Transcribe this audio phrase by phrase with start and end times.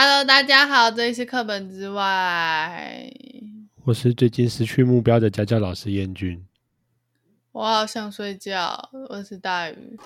[0.00, 3.12] Hello，大家好，这里是课本之外。
[3.82, 6.46] 我是最近失去目标的家教老师燕君。
[7.50, 9.98] 我好想睡觉，我是大鱼。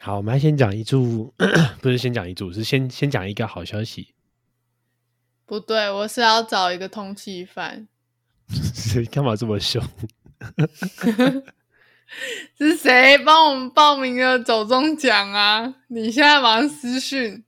[0.00, 1.34] 好，我们来先讲一组，
[1.82, 4.14] 不是先讲一组，是先先讲一个好消息。
[5.44, 7.86] 不对，我是要找一个通缉犯。
[8.48, 9.86] 谁 干嘛这么凶？
[12.58, 15.74] 是谁帮我们报名的走中奖啊？
[15.88, 17.42] 你现在马上私讯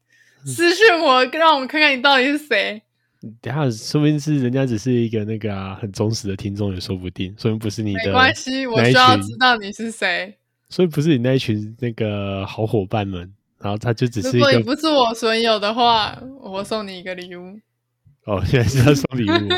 [0.45, 2.83] 私讯我，让我们看看你到底是谁。
[3.41, 8.07] 等下，说不定是人家只是一个那个啊，很忠实的听众也说不定，说明不是你的。
[8.07, 10.37] 没关系，我需要知道你是谁。
[10.69, 14.38] 所以不是你那一群那个好伙伴们，然后他就只是一个。
[14.38, 17.59] 如果你不是我损友的话，我送你一个礼物。
[18.24, 19.35] 哦，现在是要送礼物。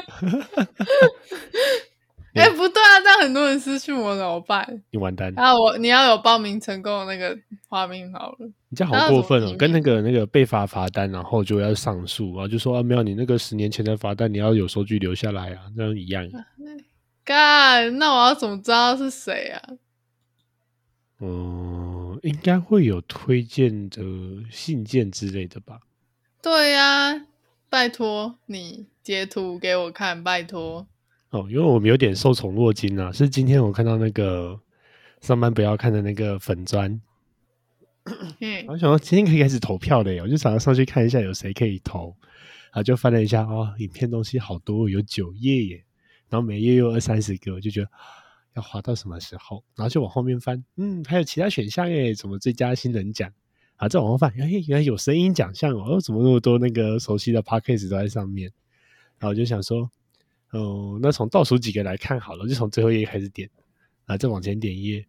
[2.37, 4.83] 哎、欸，不对啊，这样很多人失去我怎么办？
[4.91, 5.33] 你完蛋！
[5.39, 7.37] 啊，我你要有报名成功的那个
[7.69, 8.47] 画面好了。
[8.69, 16.29] 你这样好过分哦，跟那个那个被罚罚单，然后就要上诉，然后就说啊，没有，你那个十年前的罚单，你要有收据留下来啊，这样一样。
[17.25, 19.63] 干，那我要怎么知道是谁啊？
[21.21, 24.03] 嗯，应该会有推荐的
[24.51, 25.81] 信件之类的吧？
[26.43, 27.27] 对呀、啊，
[27.71, 30.87] 拜托你截图给我看，拜托。
[31.37, 34.59] 哦，因为我们有点受宠若惊啊，是今天我看到那个
[35.21, 36.99] 上班不要看的那个粉砖，
[38.41, 42.17] 嗯， 我想说今天可以开始投票了耶，我就想要上去看一下有谁可以投，
[42.73, 45.85] 然后就翻了一下，哦，影片东西好多，有九页耶，
[46.31, 47.91] 然后每页有二三十个，我就觉得
[48.55, 53.31] 要滑到什么时候，然后就往后面翻，嗯，还有其他选项耶，什么最佳新人奖，
[53.77, 58.51] 啊，再往后翻，哎，原来有声音奖项哦，怎么那么多那个熟悉的 podcast 都在上面，
[59.19, 59.91] 然后我就想说。
[60.51, 63.51] 哦，那从倒数几个来看好了，就从最后一页开始点，
[64.05, 65.07] 啊，再往前点一页。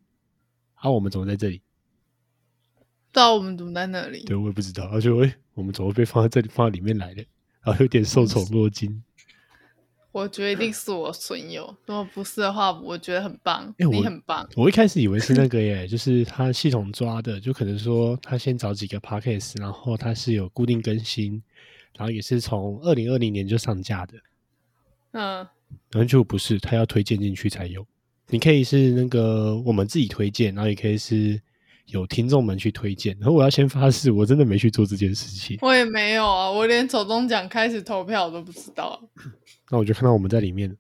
[0.76, 1.58] 啊，我们怎么在这里？
[1.58, 4.24] 知道我们怎么在那里？
[4.26, 4.86] 对，我也不知道。
[4.92, 7.26] 而且，喂，我们怎么被放在这里，放在里面来的？
[7.64, 9.04] 然后有点受宠若惊。
[10.11, 13.73] 我觉得一定是我损友，如果不是的话，我觉得很棒。
[13.78, 14.48] 欸、你很棒。
[14.56, 21.42] 我一开始以为是那个耶， 就是他系统抓的，就可能说他先找几个 podcast，然后他是有固定更新，
[21.95, 24.14] 然后也是从二零二零年就上架的。
[25.12, 25.38] 嗯，
[25.92, 27.86] 然后就不是，他要推荐进去才有。
[28.30, 31.42] 你可以是那个我们自己推荐，然后也可以是
[31.86, 33.17] 有听众们去推荐。
[33.20, 35.58] 然后我要先发誓，我真的没去做这件事情。
[35.62, 39.02] 我也没有啊，我连走中奖开始投票我都不知道。
[39.70, 40.76] 那我就看到我们在里面。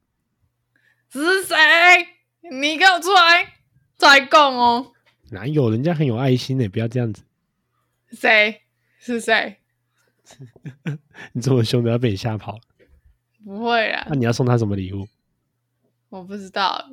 [1.09, 1.55] 是谁？
[2.51, 3.53] 你给我出来，
[3.95, 4.91] 再讲哦。
[5.31, 5.69] 哪有？
[5.69, 7.23] 人家很有爱心的，不要这样子。
[8.11, 8.61] 谁？
[8.99, 9.57] 是谁？
[11.31, 12.59] 你这么凶的，要被你吓跑。
[13.47, 14.05] 不会啊！
[14.09, 15.07] 那你要送他什么礼物？
[16.09, 16.89] 我不知道。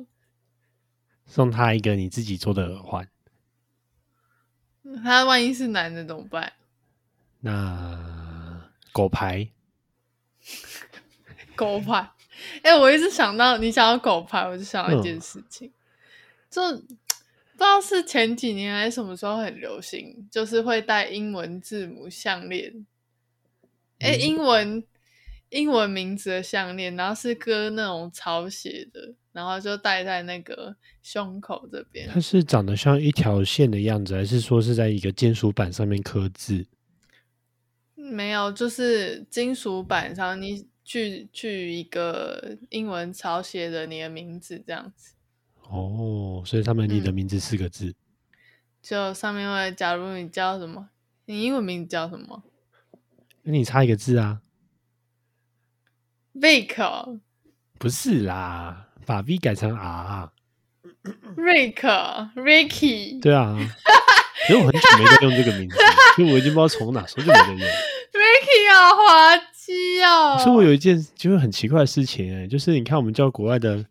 [1.25, 3.09] 送他一个你自己做的耳环。
[5.03, 6.53] 他万一是男的怎么办？
[7.41, 9.49] 那狗牌。
[11.57, 12.09] 狗牌。
[12.63, 15.73] 哎、欸，我一直想到你想要狗牌，我就想到一件事情，嗯、
[16.49, 16.87] 就不知
[17.57, 22.85] 道是前几年还是什么时候很流行，就是会戴英文字母项链。
[23.99, 24.81] 哎、欸，英文。
[25.55, 32.09] 英文名字的项链，然后是割那种草写的，然后就戴在那个胸口这边。
[32.09, 36.65] 它是长得像一条线的样子，还是说是在一个金属板上面刻字？
[37.95, 45.13] 没有，就是金属板上，你去去一个英文草写的你的名字这样子。
[45.69, 47.95] 哦，所以上面你的名字四个字，嗯、
[48.81, 50.89] 就上面会，假如你叫什么，
[51.27, 52.43] 你英文名字叫什么？
[53.43, 54.41] 那你差一个字啊。
[56.39, 57.19] Vic
[57.79, 60.31] 不是啦，把 V 改成 R。
[61.37, 61.81] Rick
[62.35, 63.55] Ricky 对啊，
[64.49, 65.75] 因为我很久没在用这个名字，
[66.15, 67.59] 所以我已经不知道从哪时候就没在用。
[67.59, 70.37] Ricky 好滑稽哦！
[70.39, 73.85] 所以我有一件就是很奇怪的事情、欸，就是你看我们叫国外的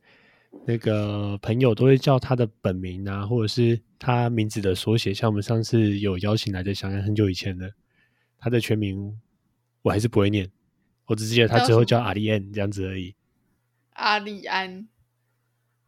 [0.66, 7.70] 那个朋友，都会叫他的本名啊，或者是他名字的缩写，像我们上次有邀请来的，想想很久以前的，
[8.38, 9.16] 他的全名
[9.82, 10.50] 我还是不会念。
[11.06, 13.14] 我只记得他最后叫阿里安这样子而已。
[13.96, 14.88] 阿里安，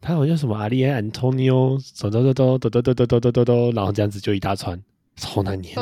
[0.01, 4.81] 他好像什么阿里安 Antonio，走走走走走走走走走走，然后这样子就一大串，
[5.17, 5.75] 超难念。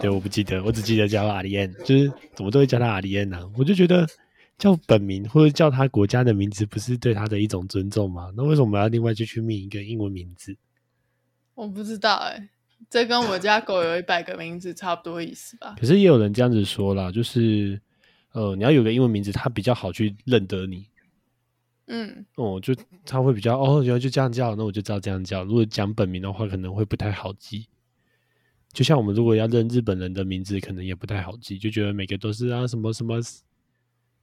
[0.00, 3.50] 对，我不记得，我只记得叫阿里安，就是怎么都会叫他阿里安呢？
[3.58, 4.06] 我就觉得
[4.56, 8.30] 叫本名或者叫他国家的名字，不是对他的一种尊重吗？
[8.36, 10.56] 那为什么要另外就去命一个英文名字？
[11.54, 12.48] 我不知道哎、欸，
[12.88, 15.74] 这跟我家狗有一百个名字差不多意思吧？
[15.80, 17.80] 可是也有人这样子说啦，就是。
[18.36, 20.86] 呃，你要有个英文名字，他比较好去认得你。
[21.86, 22.74] 嗯，哦，就
[23.06, 25.42] 他会比较哦，原来就这样叫，那我就知道这样叫。
[25.42, 27.66] 如果讲本名的话，可能会不太好记。
[28.74, 33.22] 就像我们如果要认日本人的名字，可能也不太好记，就觉得每个都是啊什么什么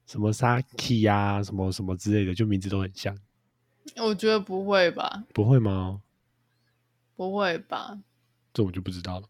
[0.06, 3.18] 什么 Saki 呀，什么什么之类的，就名字都很像。
[3.96, 5.24] 我觉得不会吧？
[5.34, 6.04] 不会吗？
[7.16, 7.98] 不会吧？
[8.54, 9.28] 这我就不知道了。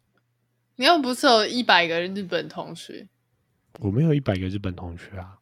[0.76, 3.08] 你又不是有一百个日本同学？
[3.80, 5.40] 我没有一百个日本同学啊。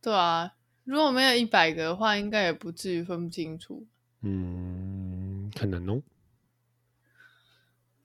[0.00, 0.54] 对啊，
[0.84, 3.86] 如果没有一百个的话，应该也不至于分不清楚。
[4.20, 6.02] 嗯，可能哦。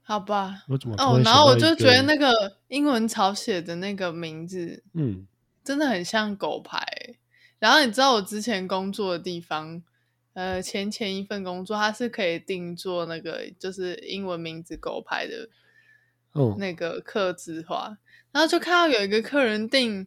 [0.01, 0.63] 好吧。
[0.67, 5.27] 我怎么哦，然后我就觉得那个英文草写的那个名字，嗯，
[5.63, 6.83] 真的很像狗牌。
[7.59, 9.83] 然后你知道我之前工作的地方，
[10.33, 15.49] 呃，前前一份工作，它是可以定做那个就是英文名字狗牌的，
[16.31, 17.97] 哦，那个刻字化。
[18.31, 20.05] 然后就看到有一个客人订，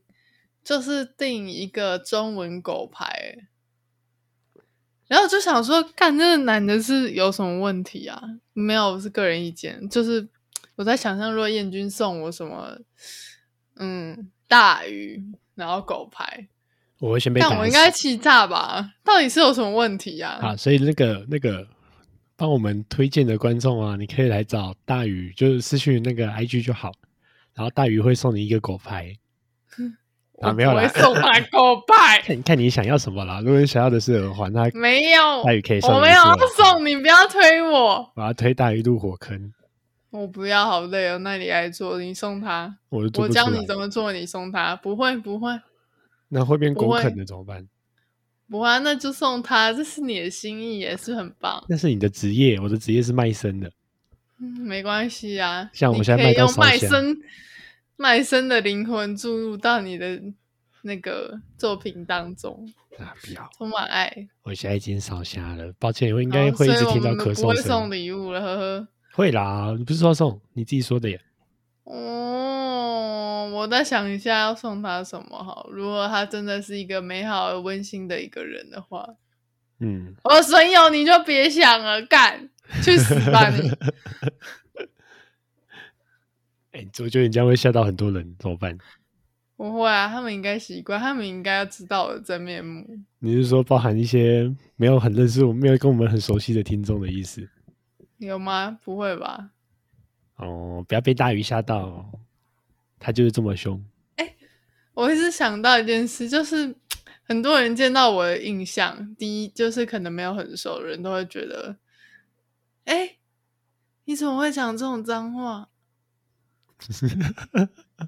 [0.63, 3.37] 就是订一个中文狗牌，
[5.09, 8.23] 然后就想说，干，这个男的是有什么问题啊？
[8.53, 9.89] 没有，是个人意见。
[9.89, 10.29] 就是
[10.77, 12.79] 我在想象，如果燕君送我什么，
[13.77, 15.23] 嗯，大鱼，
[15.55, 16.49] 然后狗牌，
[17.01, 17.51] 我会先被打。
[17.51, 18.95] 但我应该气炸吧？
[19.03, 20.39] 到底是有什么问题呀？
[20.41, 21.67] 啊，所以那个那个
[22.37, 26.93] 帮我们推荐的观众啊，你可以来找大鱼，就是私讯那个 IG 就好。
[27.55, 29.15] 然后大鱼会送你一个狗牌，
[30.41, 33.41] 啊，没有啦，送他狗牌， 看看你想要什么啦。
[33.41, 35.95] 如果你想要的是耳环，那没有，大鱼可以送。
[35.95, 38.13] 我没有要送你，不要推我。
[38.17, 39.53] 我要推大鱼入火坑。
[40.11, 41.19] 我不要，好累哦。
[41.19, 42.77] 那你来做，你送他。
[42.91, 44.77] 我我教你怎么做，你送他。
[44.77, 45.59] 不会不会，
[46.29, 47.67] 那会变狗啃的怎么办？
[48.51, 49.73] 不会，那就送他。
[49.73, 51.65] 这是你的心意，也是很棒。
[51.69, 53.71] 那是你的职业，我的职业是卖身的。
[54.43, 57.17] 嗯，没关系啊，像我现在卖用卖身、
[57.97, 60.21] 卖身的灵魂注入到你的
[60.83, 62.69] 那个作品当中
[62.99, 63.15] 啊！
[63.23, 64.29] 不要，充满爱。
[64.43, 67.43] 我现在已经烧瞎了，抱歉，我应该会一直听到咳嗽声。
[67.43, 68.89] 不会送礼物了，呵呵。
[69.15, 71.21] 会啦，你不是说送，你自己说的耶。
[71.85, 75.69] 哦，我再想一下要送他什么好。
[75.71, 79.07] 如果他真的是一个美好而温馨的一个人的话，
[79.83, 82.49] 嗯，我损友你就别想了，干。
[82.83, 83.69] 去死吧你！
[86.73, 88.79] 哎、欸，我觉得你这样会吓到很多人，怎么办？
[89.57, 92.87] 不会啊，他们应该习惯，他们应该要知道我的真面目。
[93.19, 97.47] 你是说包含一些没有很认识我、没有跟我们很熟悉的听众的意思？
[98.17, 98.79] 有吗？
[98.83, 99.51] 不会吧？
[100.37, 102.07] 哦，不要被大鱼吓到，哦
[102.99, 103.85] 他就是这么凶。
[104.17, 104.37] 哎、欸，
[104.95, 106.75] 我一直想到一件事，就是
[107.23, 111.77] 很多人见到我的印象，第一就是可能没有很熟的人都会觉得。
[112.85, 113.19] 哎、欸，
[114.05, 115.69] 你怎么会讲这种脏话？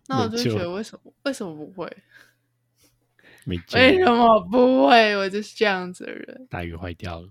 [0.08, 1.96] 那我就觉得为什么为什么不会？
[3.46, 5.16] 为什么不会？
[5.16, 6.46] 我就是这样子的人。
[6.50, 7.28] 大鱼坏掉了？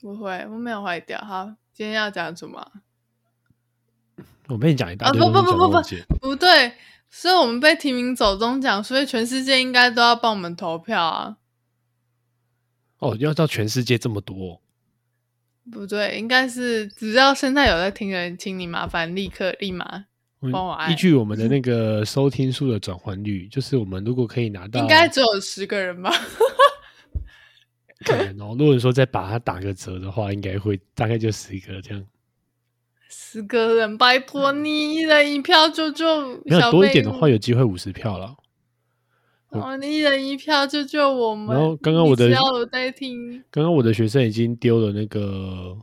[0.00, 1.18] 不会，我没有坏掉。
[1.20, 2.72] 好，今天要讲什么？
[4.48, 5.20] 我跟你讲一大堆。
[5.20, 5.82] 不不不不不，
[6.20, 6.74] 不对，
[7.10, 11.36] 所以我们被提名走中奖，所以全世界应该都要帮我们投票啊。
[12.98, 14.60] 哦，要到全世界这么多？
[15.70, 20.06] 不对，应该是只要现在有在听的人，请你麻烦立刻立马
[20.50, 20.90] 帮我按。
[20.90, 26.10] 依据我们的那个收听数的转换率， 就是我们如果可以拿到，应该只有十个人吧？
[28.06, 28.56] 可能哦。
[28.58, 32.04] 如果说再把它打个折的话，应该会大概就十个这样。
[33.08, 36.40] 十个人，拜托你一人一票，救救。
[36.44, 38.34] 没有多一点的话，有机会五十票了。
[39.50, 41.56] 哦，你一人一票救救我们！
[41.56, 43.42] 然后刚刚我的，只要我在听。
[43.50, 45.76] 刚刚我的学生已经丢了那个，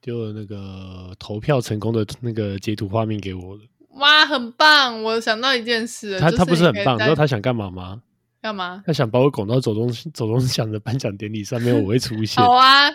[0.00, 3.62] 丢了那个投票成功的那个截图画面给我了。
[3.94, 5.02] 哇，很棒！
[5.02, 8.00] 我想到一件事，他他不是很棒，你知道他想干嘛吗？
[8.40, 8.82] 干嘛？
[8.86, 12.42] 他想把我拱到走钟走钟奖的颁奖典礼上面，我会出 现。
[12.42, 12.88] 好啊，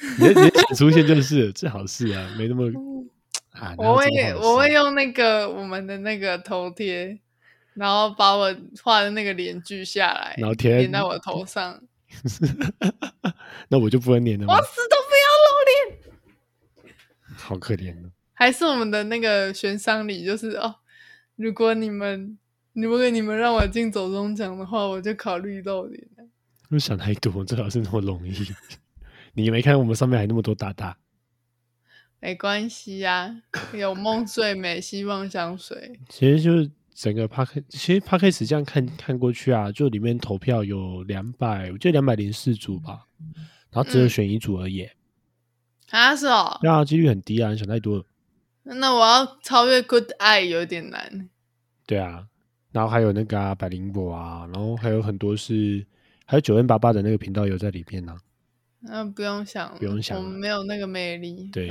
[0.18, 2.70] 你你想出现就是最好是啊，没那么
[3.50, 3.74] 啊。
[3.76, 7.18] 我会我会用那个我们的那个头贴。
[7.74, 11.80] 然后把我画的那个脸锯下来，然后贴粘在我头上。
[13.70, 14.54] 那我就不会粘了吗？
[14.54, 18.10] 我死都不要露脸，好可怜哦。
[18.34, 20.74] 还是我们的那个悬赏礼，就是哦，
[21.36, 22.36] 如果你们
[22.72, 26.04] 如果你们让我进走中奖的话，我就考虑露脸。
[26.70, 28.34] 我想太多，最好是那么容易。
[29.34, 30.98] 你没看我们上面还那么多大大？
[32.20, 35.98] 没关系呀、啊，有梦最美，希望相随。
[36.08, 36.70] 其实就是。
[36.92, 43.06] 整个 Podcast 其实 Podcast 这样看看过去啊，就里面投票有两百，我记得两百零四组吧，
[43.70, 44.82] 然后只有选一组而已。
[44.82, 44.90] 嗯、
[45.92, 48.04] 啊，是哦，对啊，几率很低啊，你想太多了。
[48.64, 51.30] 那我要超越 Good Eye 有点难。
[51.86, 52.26] 对啊，
[52.70, 55.86] 然后还有那个啊百灵果啊，然后还有很多是
[56.26, 58.18] 还有九 N 八八的那个频道有在里面呢、啊。
[58.80, 61.50] 那不用想，不用想，我们没有那个魅力。
[61.52, 61.70] 对，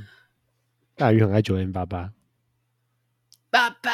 [0.94, 2.12] 大鱼很爱九零八八，
[3.48, 3.90] 爸爸，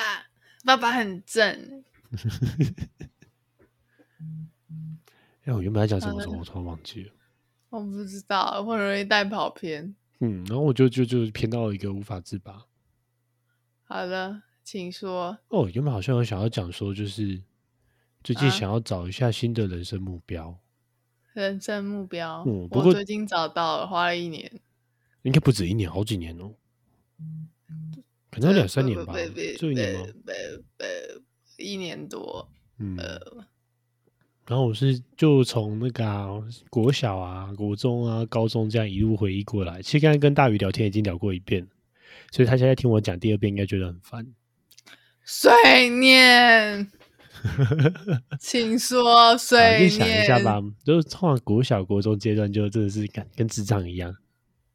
[0.64, 1.84] 爸爸很正。
[5.44, 7.12] 哎，我原本在讲什么时候，我突然忘记了。
[7.68, 9.94] 我不知道，我很容易带跑偏。
[10.18, 12.64] 嗯，然后我就就就偏到一个无法自拔。
[13.84, 15.38] 好的，请说。
[15.48, 17.40] 哦，原本好像有想要讲说，就是
[18.24, 20.48] 最近想要找一下新的人生目标。
[20.48, 20.58] 啊、
[21.40, 24.50] 人生目标，嗯，不过我最近找到了，花了一年。
[25.22, 26.52] 应该不止一年，好几年哦。
[28.30, 29.14] 可能两三年吧，
[29.58, 30.06] 就一年吗？
[31.56, 32.48] 一年多。
[32.78, 32.96] 嗯。
[32.98, 33.44] 呃
[34.48, 36.28] 然后我是就从那个、啊、
[36.70, 39.82] 国小啊、国中啊、高中这样一路回忆过来。
[39.82, 41.66] 其实刚才跟大宇聊天已经聊过一遍，
[42.30, 44.24] 所以他现在听我讲第二遍，应该觉得很烦。
[45.24, 46.88] 碎念，
[48.40, 49.84] 请说碎念。
[49.84, 54.14] 你想一下吧，就是从国小、国中阶段，就真的是跟跟智障一样，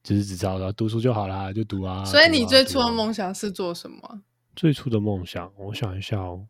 [0.03, 2.03] 就是只知道读书就好啦，就读啊。
[2.05, 4.21] 所以你最初的梦想是做什么？
[4.55, 6.45] 最初的梦想，我想一下哦。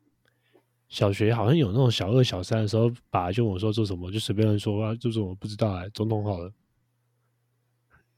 [0.89, 6.51] 小学好像有那种小二、小三的时候，爸爸就问我说做什么，就随便说啊，就是我不知道哎，总统好了。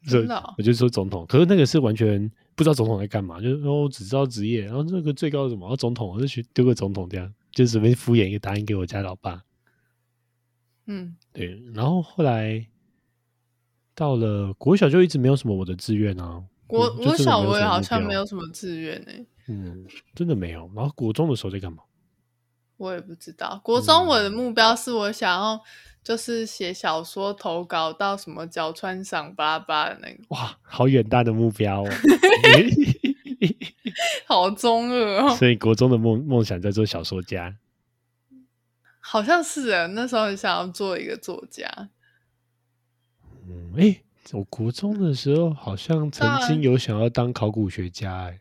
[0.08, 1.26] 真的、哦，我就说总统。
[1.28, 5.62] 可是那个是完全不知道总统在干嘛，就是说我只知道职业，然后这个最高是什么？
[5.62, 9.44] 然后总统，我就去丢个总统这样，就随便敷衍一个答案给我家老爸。
[10.88, 11.64] 嗯，对。
[11.74, 12.68] 然后后来
[13.96, 16.44] 到了国小，就一直没有什么我的志愿啊。
[16.68, 19.12] 国国小我也好像没有什么志愿呢。
[19.48, 20.70] 嗯，真的没有。
[20.76, 21.84] 然后国中的时候在干嘛？
[22.78, 25.62] 我也不知道，国中我的目标是我想要
[26.04, 30.24] 就是写小说投稿到什么角川赏巴拉巴的那个。
[30.30, 31.90] 哇，好远大的目标哦，
[34.28, 35.36] 好中二哦。
[35.36, 37.58] 所以国中的梦梦想在做小说家，
[39.00, 41.90] 好像是啊，那时候很想要做一个作家。
[43.48, 48.40] 嗯，哎、欸，我国中的时候好像曾经有想要当考古学家，哎。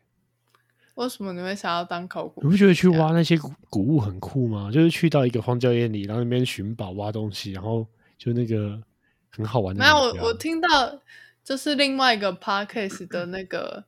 [0.95, 2.43] 为什么你会想要当考古？
[2.43, 4.71] 你不觉得去挖那些古古物很酷吗？
[4.71, 7.87] 就是去到一个荒郊野岭，然后那边寻宝、挖东西，然后
[8.19, 8.79] 就那个
[9.31, 9.83] 很好玩的。
[9.83, 10.69] 没有，我我听到
[11.43, 13.83] 就是另外一个 podcast 的那个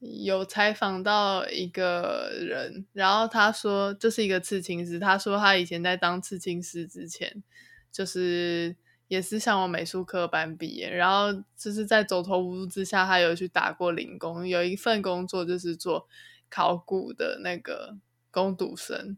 [0.00, 7.42] 有采访到一个人，然后他说就是一个刺青师，他说他以前在当刺青师之前，
[7.92, 8.76] 就是。
[9.10, 16.06] 也是像我美术科班毕业，然后就是在走投无路之下，他有去打过零工，有一份工作就是做
[16.48, 17.96] 考古的那个
[18.30, 19.16] 工读生，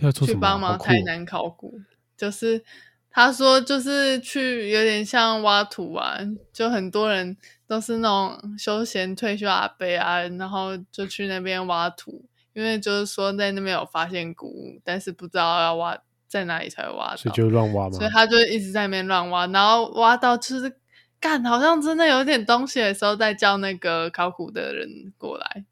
[0.00, 0.26] 要做？
[0.26, 1.80] 去帮忙台南考古。
[2.14, 2.62] 就是
[3.10, 6.18] 他说，就是去有点像挖土啊，
[6.52, 7.36] 就很多人
[7.66, 15.98] 都是那种休闲退休阿伯啊，然后就去那边挖土，因为就是说在那边有发现古物，但是不知道要挖。
[16.30, 17.16] 在哪里才会挖到？
[17.16, 17.98] 所以就乱挖嘛。
[17.98, 20.72] 所以他就一直在那边乱挖，然后挖到就是
[21.18, 25.64] 干，好像真的有点东西的时候，再叫那个考古的人过来。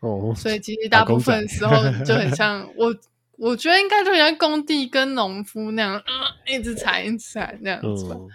[0.00, 0.32] 哦。
[0.34, 1.76] 所以其实大部分时候
[2.06, 2.90] 就很像 我，
[3.38, 8.16] 我觉得应该就像工地跟农夫那样，啊、一直踩一直踩那样子吧。
[8.18, 8.28] 嗯。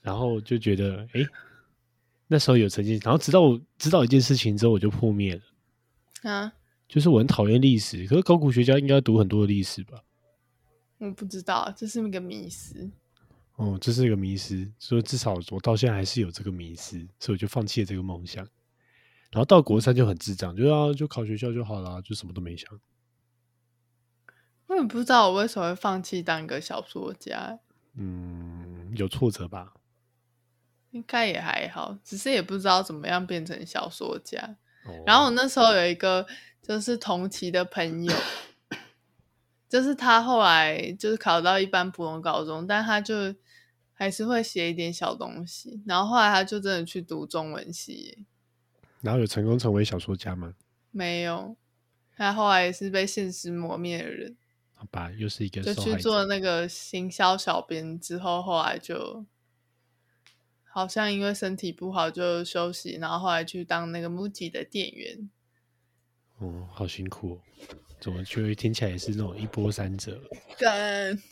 [0.00, 1.20] 然后就觉得，哎，
[2.28, 6.30] 那时候有成绩，然后直到我知道一件事情之后，我就破灭了。
[6.30, 6.52] 啊？
[6.88, 10.02] 就是我很讨厌历史，可是考古学家应该读很多的历史吧？
[10.98, 12.90] 我不知道，这是一个迷思。
[13.56, 18.42] 哦，这是一个迷思，所以至少我到现在还是有这个迷思，所以我就放弃了这个梦想。
[19.30, 22.68] 然后到国三就很智障，就要、啊、就考学校就好了，就什么都没想。
[24.70, 27.58] 我也不知道我为什么会放弃当一个小说家。
[27.96, 29.74] 嗯，有挫折吧？
[30.92, 34.38] 应该也还好，只是也不知道怎么样变成小说家。
[34.84, 36.24] 哦、然后我那时候有一个
[36.62, 38.14] 就是同期的朋友。
[39.68, 43.34] 就是他后来就是考到一般普通高中，但他就
[43.92, 45.82] 还是会写一点小东西。
[45.84, 48.24] 然后后来他就真的去读中文系，
[49.00, 50.54] 然后有成功成为小说家吗？
[50.92, 51.56] 没有，
[52.16, 54.36] 他后来也是被现实磨灭的人。
[54.80, 59.26] 好吧，又是一个就去做那个行销小编之后，后来就
[60.64, 65.28] 好像因为身体不好就休息，然后后来去当那个 MUJI 的店员。
[66.38, 67.40] 哦，好辛苦哦。
[68.00, 70.18] 怎么觉得听起来也是那种一波三折？
[70.58, 71.22] 感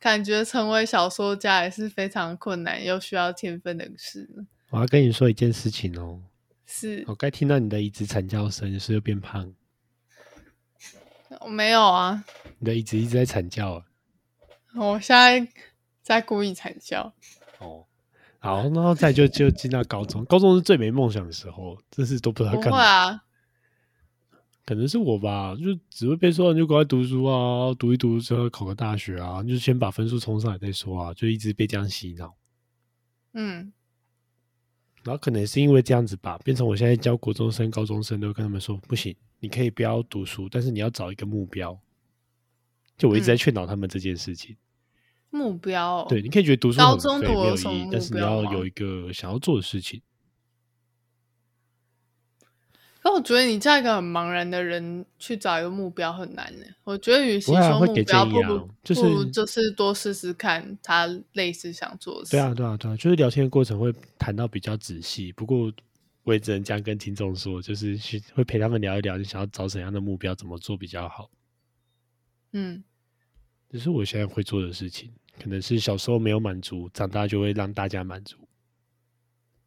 [0.00, 4.28] 感觉成为小说家也是非常困难又需要天分的事。
[4.70, 6.20] 我要跟你说一件事情哦，
[6.66, 9.54] 是我该听到你的一直惨叫声，是又变胖？
[11.44, 12.24] 我没有啊，
[12.58, 13.84] 你的椅子一直在惨叫啊！
[14.74, 15.48] 我现在
[16.02, 17.12] 在故意惨叫。
[17.58, 17.86] 哦，
[18.38, 23.22] 好，然后再就就进到高中，高中是最没梦想的时候，真是都不知道干嘛。
[24.64, 32.34] 可能是我吧，就只会被说你就赶快读书啊，读一读之后考个大学啊，就先把分数冲上来再说啊，就一直被这样洗脑。
[33.32, 33.72] 嗯，
[35.02, 41.76] 然后可能是因为这样子吧，变成我现在教国中生、高中生都跟他们说，不行，你可以不要读书，但是你要找一个目标。
[42.96, 44.56] 就我一直在劝导他们这件事情。
[45.32, 50.00] 嗯、目标对，你可以觉得读书很废没有意义，啊、但是你要有一个想要做的事情。
[53.02, 56.66] 那我觉得你叫一个很茫然的人去找一个目标很难呢。
[56.84, 62.30] 我觉得与其说目标，不如就是就是多试试看他类似想做的事。
[62.30, 65.32] 对啊，对啊，对啊，就是聊天的过程会谈到比较仔细。
[65.32, 65.72] 不过
[66.24, 71.30] 我也只能这样跟听众说，就是去会陪他们聊一聊，你想要找怎样的目标，怎么做比较好。
[72.52, 72.84] 嗯，
[73.68, 78.36] 这是我现在会做的事情，可能是小时候没有满足，长大就会让大家满足。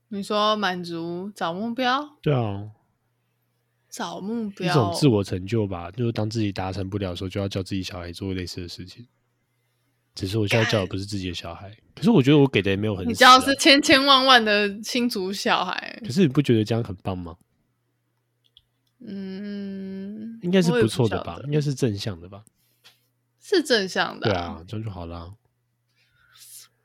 [0.07, 2.17] 你说满足找目标？
[2.21, 2.71] 对啊。
[3.89, 5.89] 找目标，一种自我成就吧。
[5.91, 9.07] 就是当自己达成不了的时候，就要叫自己小孩做类似的事情。
[10.15, 13.07] 只是我现在教的不是自己的小孩，可是我觉得我给的也没有很、啊。
[13.07, 17.35] 你教的是千千万万的新竹小孩，可是你不觉得这样很棒吗？
[19.07, 22.43] 嗯，应该是不错的吧，应该是正向的吧，
[23.39, 24.31] 是正向的、啊。
[24.31, 25.33] 对啊，这样就好啦。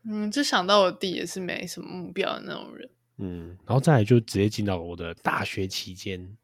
[0.02, 2.90] 嗯，就想到我弟也是没什么目标的那种人。
[3.18, 6.36] 嗯，然后再来就直接进到我的大学期间。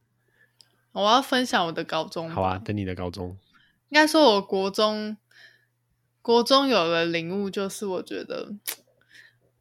[0.92, 2.30] 我要分享我的高中。
[2.30, 3.36] 好啊，等你的高中。
[3.88, 5.16] 应该说，我国中，
[6.26, 8.52] 国中有了领悟，就是我觉得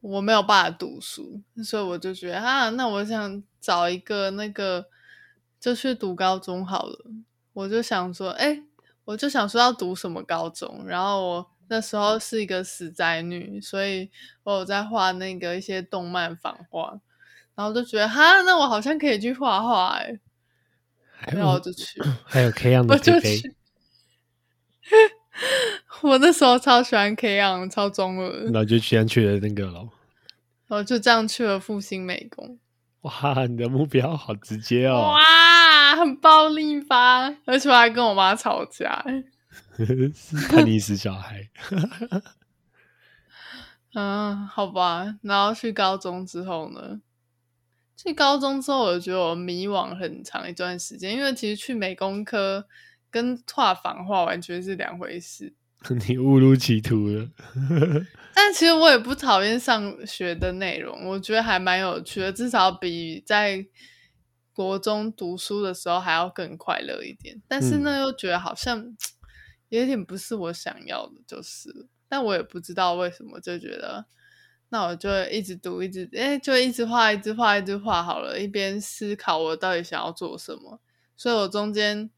[0.00, 4.88] 我没有办法读书，所以我就觉得啊，那我想找一个那个，
[5.60, 7.04] 就去读高中好了。
[7.52, 8.64] 我就想说，哎、欸，
[9.04, 10.84] 我就想说要读什么高中。
[10.88, 14.10] 然后我那时候是一个死宅女，所以
[14.42, 17.00] 我有在画那个一些动漫仿画，
[17.54, 20.18] 然后就觉得哈，那我好像可以去画画哎。
[21.28, 23.40] 然后我就去，还有 K 样的菲菲，
[26.02, 28.44] 我那时候超喜欢 K 样，超中二。
[28.44, 29.88] 然后就先去了那个了。
[30.68, 32.58] 我就这样去了复兴美工。
[33.02, 35.12] 哇，你的目标好直接哦！
[35.12, 37.28] 哇，很暴力吧？
[37.44, 39.04] 而且我还跟我妈吵架，
[39.76, 40.12] 是
[40.50, 41.48] 叛逆死小孩。
[43.94, 45.16] 嗯，好吧。
[45.22, 47.00] 然后去高中之后呢？
[47.96, 52.66] 去高中之后，我觉得我迷惘很长一段时间，因为其实去美工科
[53.10, 55.54] 跟画仿画完全是两回事。
[56.08, 57.28] 你误入歧途了。
[58.34, 63.66] 但其实我也不讨厌上学的内容，我觉得还蛮有趣的，至少比在
[64.52, 67.40] 国中读书的时候还要更快乐一点。
[67.48, 68.96] 但是呢，又觉得好像
[69.70, 74.06] 有点不是我想要的，就是，但我也不知道为什么，就觉得。
[74.68, 80.80] 那我就一直读，一直哎，就一直画，一直画，一直画好了，一边思考我到底想要做什么。
[81.16, 82.10] 所以我中间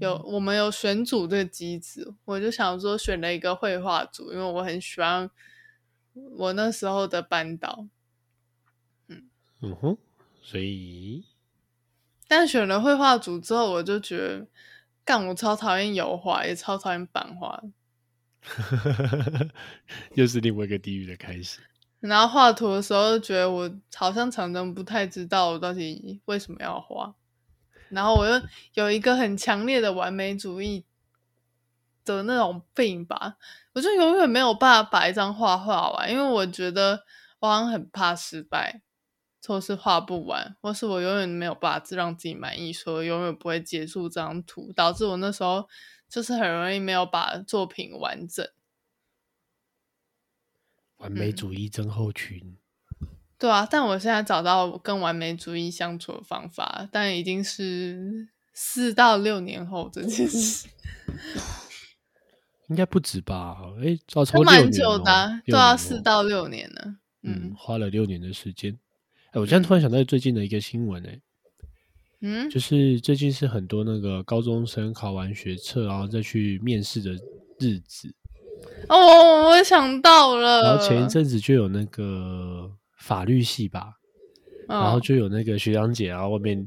[0.00, 5.30] 有我们有选组这个机制，我就想说选了一个绘画组，因为我很喜欢
[6.36, 7.86] 我那时候的班导。
[9.08, 9.28] 嗯
[9.60, 9.96] 嗯哼，
[10.42, 11.24] 所以，
[12.26, 14.46] 但选了绘画组之后，我就觉得，
[15.04, 17.62] 干，我超讨厌油画，也超讨厌版画，
[20.14, 21.60] 又是另外一个地狱的开始。
[22.00, 27.14] 然后画图的时候，就觉得我好像常常不太知道我到底为什么要画。
[27.90, 28.40] 然后我又
[28.74, 30.84] 有一个很强烈的完美主义
[32.04, 33.36] 的那种病吧，
[33.72, 37.04] 我就永远没有办法把一张画画完，因为我觉得
[37.38, 38.82] 我好像很怕失败，
[39.46, 45.68] 或是画不完，或是我永远没有办法让自己满意，所以永远不会结束这张图，导致我那时候
[46.08, 48.46] 就是很容易没有把作品完整。
[50.98, 52.56] 完美主义症候群，
[53.38, 60.66] 对啊，但我现在找到跟完美主义相处的方法，但已经是四到六年后这件事，
[62.68, 63.58] 应该不止吧？
[63.80, 68.72] 哎，欸，超超蛮久的，啊，对啊，四到六年了，嗯，嗯，花了六年的时间。
[69.28, 71.20] 哎，欸，我现在突然想到最近的一个新闻，哎，
[72.22, 77.12] 嗯，就是最近是很多那个高中生考完学测，然后再去面试的
[77.58, 78.14] 日子。
[78.88, 80.62] 哦，我想到了。
[80.62, 82.70] 然后前一阵子就有那个
[83.04, 83.98] 法律系吧，
[84.68, 86.66] 哦、然后就有那个学长姐，然后外面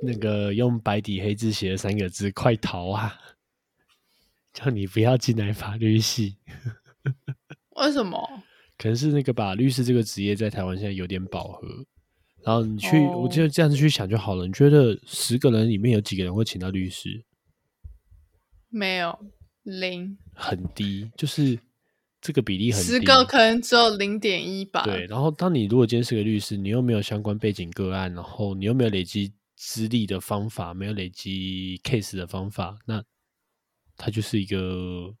[0.00, 3.12] 那个用白底黑字写了三个字：“快逃啊！”
[4.54, 6.36] 叫你不要进来法律系。
[7.70, 8.16] 为什么？
[8.78, 11.66] 可能是那个吧，律师这个职业在台湾现在有点饱和。
[12.44, 14.46] 然后你去，哦、我就这样子去想就好了。
[14.46, 17.24] 你觉得十个人里面有几个人会请到律师？
[18.68, 19.18] 没有。
[19.64, 21.58] 零很低，就是
[22.26, 24.82] 这个比例很低，十个可能只有零点一吧。
[24.82, 33.00] 对，然后当你如果今天是个律师，你又没有相关背景个案，然后你又没有累积资历的方法，没有累积 case 的方法，那
[33.96, 35.14] 它就是一个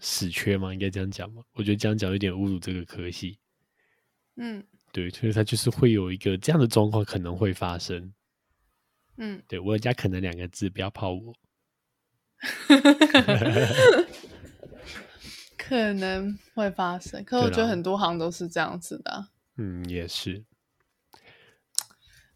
[0.00, 0.72] 死缺吗？
[0.74, 1.44] 应该这样讲吗？
[1.52, 3.38] 我觉得这样讲有点侮辱这个科系。
[4.34, 8.12] 嗯，对，所以它就是会有一个这样的状况可能会发生。
[9.18, 11.32] 嗯，对，我加可能两个字，不要泡我。
[15.70, 19.28] 可能会发生，可我觉得很多行都是这样子的啊。
[19.56, 20.44] 嗯，也是。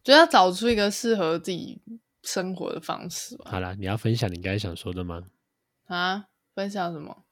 [0.04, 1.82] 就要找出一个适合自己
[2.22, 3.50] 生活的方式吧。
[3.50, 5.24] 好啦，你要分享你刚才想说的吗？
[5.86, 7.24] 啊，分享什么？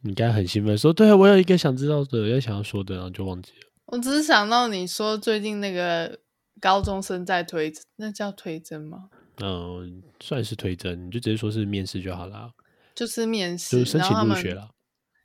[0.00, 3.70] 你刚才很兴奋说，对啊，我有一个想知道的，要想要说的，然后就忘记了。
[3.84, 6.20] 我只是想到你说最近那个
[6.58, 9.10] 高中生在推，那叫推甄吗？
[9.42, 12.52] 嗯，算是推甄，你就直接说是面试就好了。
[12.94, 14.70] 就是面试，就是申请入学了。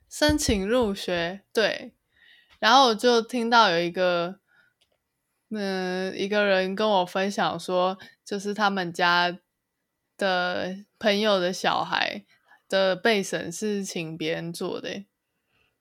[0.08, 1.92] 申请入学，对。
[2.58, 4.40] 然后我就听到有一个。
[5.48, 9.38] 嗯，一个人跟我分享说，就是他们家
[10.18, 12.24] 的朋友的小孩
[12.68, 15.04] 的背审是请别人做的，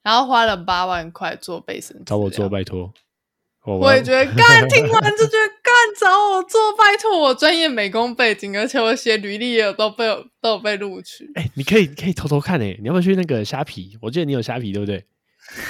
[0.04, 2.94] 然后花了八万块做背审，找我做拜托。
[3.64, 5.55] 我也觉得刚，听完就觉得干，
[6.00, 10.06] 找我做拜托，我专业美工背景，而且我写履历也有都被
[10.42, 11.32] 都有被录取。
[11.36, 13.98] 哎、欸，你可以可以偷偷看哎，你要不要去那个虾皮？
[14.02, 15.06] 我记得你有虾皮对不对？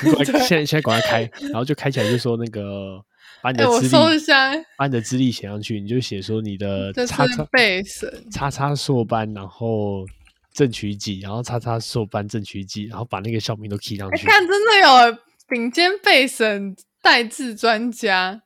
[0.03, 3.03] 你 现在现在赶快开，然后就开起来就说那个。
[3.41, 10.03] 把你的资历，把你的资历写上去，你就写说你的叉叉背审，叉叉硕班，然后
[10.51, 14.25] 正取几，然后叉叉硕班正取几，然后把那个校名都 key 上去。
[14.25, 18.41] 看，真的有顶尖背审带字专家。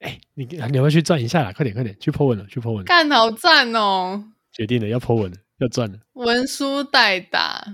[0.00, 1.52] 哎、欸，你你要不要去赚一下啦？
[1.52, 2.84] 快点快点，去 po 文了，去 po 文了。
[2.84, 4.24] 干，好赞哦！
[4.52, 5.98] 决定了，要 po 文了，要赚了。
[6.12, 7.64] 文书代打。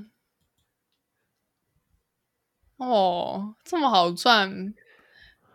[2.76, 4.74] 哦，这么好赚。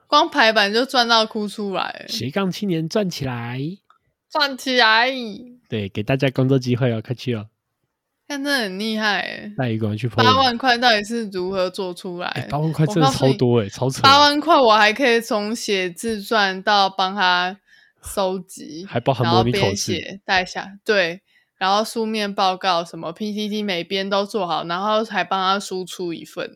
[0.08, 3.60] 光排版就赚到哭出来，斜杠青年赚起来，
[4.30, 5.12] 赚起来！
[5.68, 7.50] 对，给大家工作机会哦，快去哦。
[8.30, 12.48] 看，这很厉害，那一个人去八万块到底是如何做出来？
[12.48, 14.04] 八万块真的超多哎，超扯！
[14.04, 17.58] 八万块我还可以从写自传到帮他
[18.04, 21.22] 收集，还包含模拟口试带下，对，
[21.58, 26.56] 然后书面报告什么 PPT 每边都做好，然后还帮他输出一份。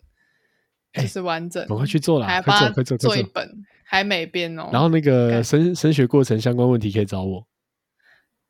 [0.93, 3.49] 就是完整，赶快去做啦，还快做，快做，做一本，
[3.83, 4.69] 还每边哦。
[4.71, 7.47] 然后那个升升学过程相关问题可以找我。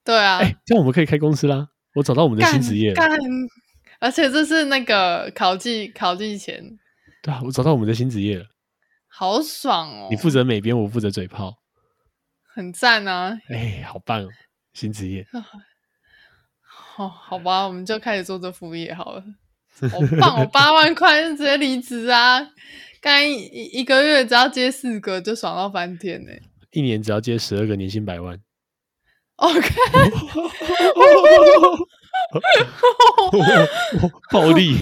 [0.04, 1.70] 对啊，哎，这样我们可以开公司啦。
[1.96, 3.04] 我找到我们的新职业了，
[4.00, 6.78] 而且这是那个考季考季前。
[7.22, 8.46] 对啊，我找到我们的新职业了，
[9.08, 10.08] 好爽哦！
[10.10, 11.56] 你负责美编，我负责嘴炮，
[12.54, 13.38] 很赞啊！
[13.50, 14.28] 哎，好棒哦，
[14.74, 15.26] 新职业。
[16.62, 19.24] 好，好吧，我们就开始做这副业好了。
[19.90, 20.40] 好棒！
[20.40, 22.46] 我八万块就直接离职啊！
[23.00, 26.32] 干一一个月只要接四个，就爽到翻天呢。
[26.72, 28.38] 一年只要接十二个，年薪百万。
[29.44, 29.70] OK，
[34.32, 34.78] 暴利！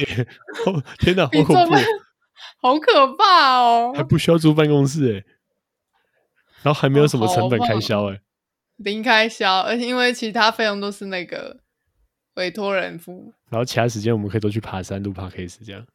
[0.99, 1.75] 天哪，好恐怖！
[2.61, 3.91] 好可怕哦！
[3.95, 5.23] 还不需要租办公室哎，
[6.61, 8.19] 然后还没有什么成本开销哎，
[8.77, 11.59] 零开销，而且因为其他费用都是那个。
[12.35, 15.85] 委托人付，然后其他时间我们可以都去爬山、录 podcast 这样。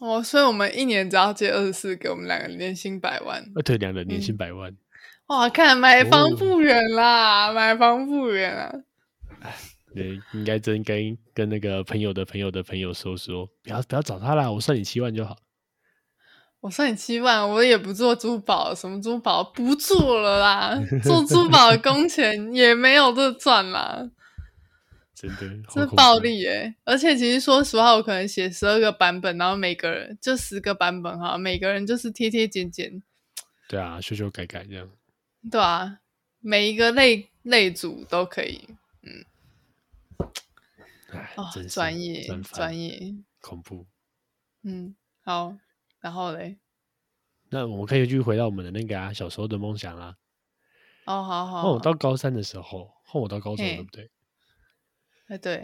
[0.00, 3.44] 哦，所以我们一年只要借二十四给，我们两个年薪百万。
[3.54, 4.74] 呃，对，两个年薪百万。
[5.32, 8.70] 哇，看买房不远啦，哦、买房不远啊！
[9.40, 9.54] 哎，
[9.94, 15.38] 对，应该真跟跟那个朋友的朋友的朋友说说，不要不要找他啦，我算你七万就好。
[16.60, 24.10] 我算你七万，我也不做珠宝，什么珠宝不做了啦，做珠宝的工钱 也没有这赚啦。
[25.14, 26.74] 真的， 这暴利耶、欸！
[26.84, 33.02] 而且其实说实话，我可能写十二个版本，然后每个人就十个版本哈，每个人就是贴贴剪剪。
[33.66, 34.86] 对啊，修修改改这样。
[35.50, 36.00] 对啊，
[36.40, 38.68] 每一个类类组都可以。
[39.02, 39.24] 嗯。
[41.10, 43.86] 哎，真专业，专业，恐怖。
[44.62, 45.56] 嗯，好，
[46.00, 46.58] 然后嘞？
[47.50, 50.16] 那我们可以继续回到我们的那个啊，小时候的梦想啊。
[51.04, 51.68] 哦，好好。
[51.68, 54.10] 哦，我到高三的时候，后我到高中，对不对？
[55.26, 55.62] 哎，对，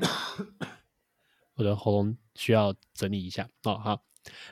[1.54, 3.78] 我的喉咙需要整理一下哦。
[3.78, 4.02] 好，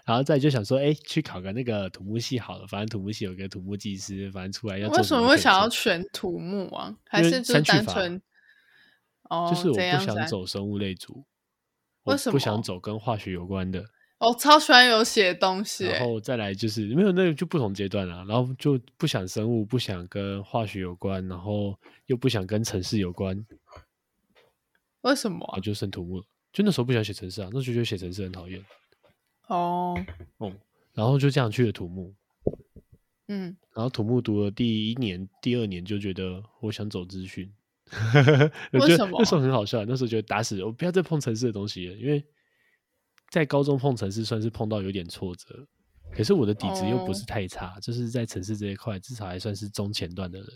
[0.04, 4.98] 然后再就想说，哎，去考个那个土木系好了，反正土木系有个土木技师，反正出来要做。
[4.98, 6.96] 为什么会想要选土木啊？
[7.08, 8.20] 还是就单纯？
[9.28, 11.24] 哦，就是我不想走生物类组，
[12.04, 12.32] 为什么？
[12.32, 13.84] 不想走跟化学有关的。
[14.18, 15.84] 我超喜欢有写东西。
[15.84, 23.44] 然后再来就是没有那个就不同阶段了，然后就不想生物，不想跟化学有关，然后又不想跟城市有关。
[25.02, 25.60] 为什么啊？
[25.60, 28.64] 就剩土木了，就那时候不想写城市啊，那时候觉得写城市很讨厌。
[29.46, 29.96] 哦，
[30.38, 30.52] 哦，
[30.92, 32.14] 然后就这样去了土木。
[33.28, 37.52] 嗯，然后土木读了第一年、第二年就觉得我想走资讯。
[38.72, 39.16] 为什么？
[39.18, 42.24] 那时候很好笑，那时候觉得打死我不要再碰城市的东西了，因为
[43.30, 45.66] 在高中碰城市算是碰到有点挫折，
[46.12, 50.48] 可是我的底子又不是太差，哦、就是在城市这一块至少还算是中前段的人。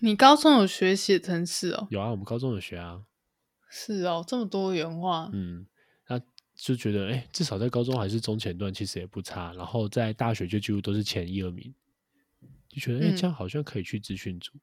[0.00, 1.86] 你高中有学写程式哦？
[1.90, 3.02] 有啊，我们高中有学啊。
[3.68, 5.28] 是哦，这么多元化。
[5.32, 5.77] 嗯，那
[6.58, 9.54] 就觉得哎、欸，至少在高中还是中前段，其实也不差。
[9.54, 11.74] 然后在大学就几乎都是前一二名，
[12.68, 14.52] 就觉得哎、欸，这样好像可以去资讯组。
[14.54, 14.60] 嗯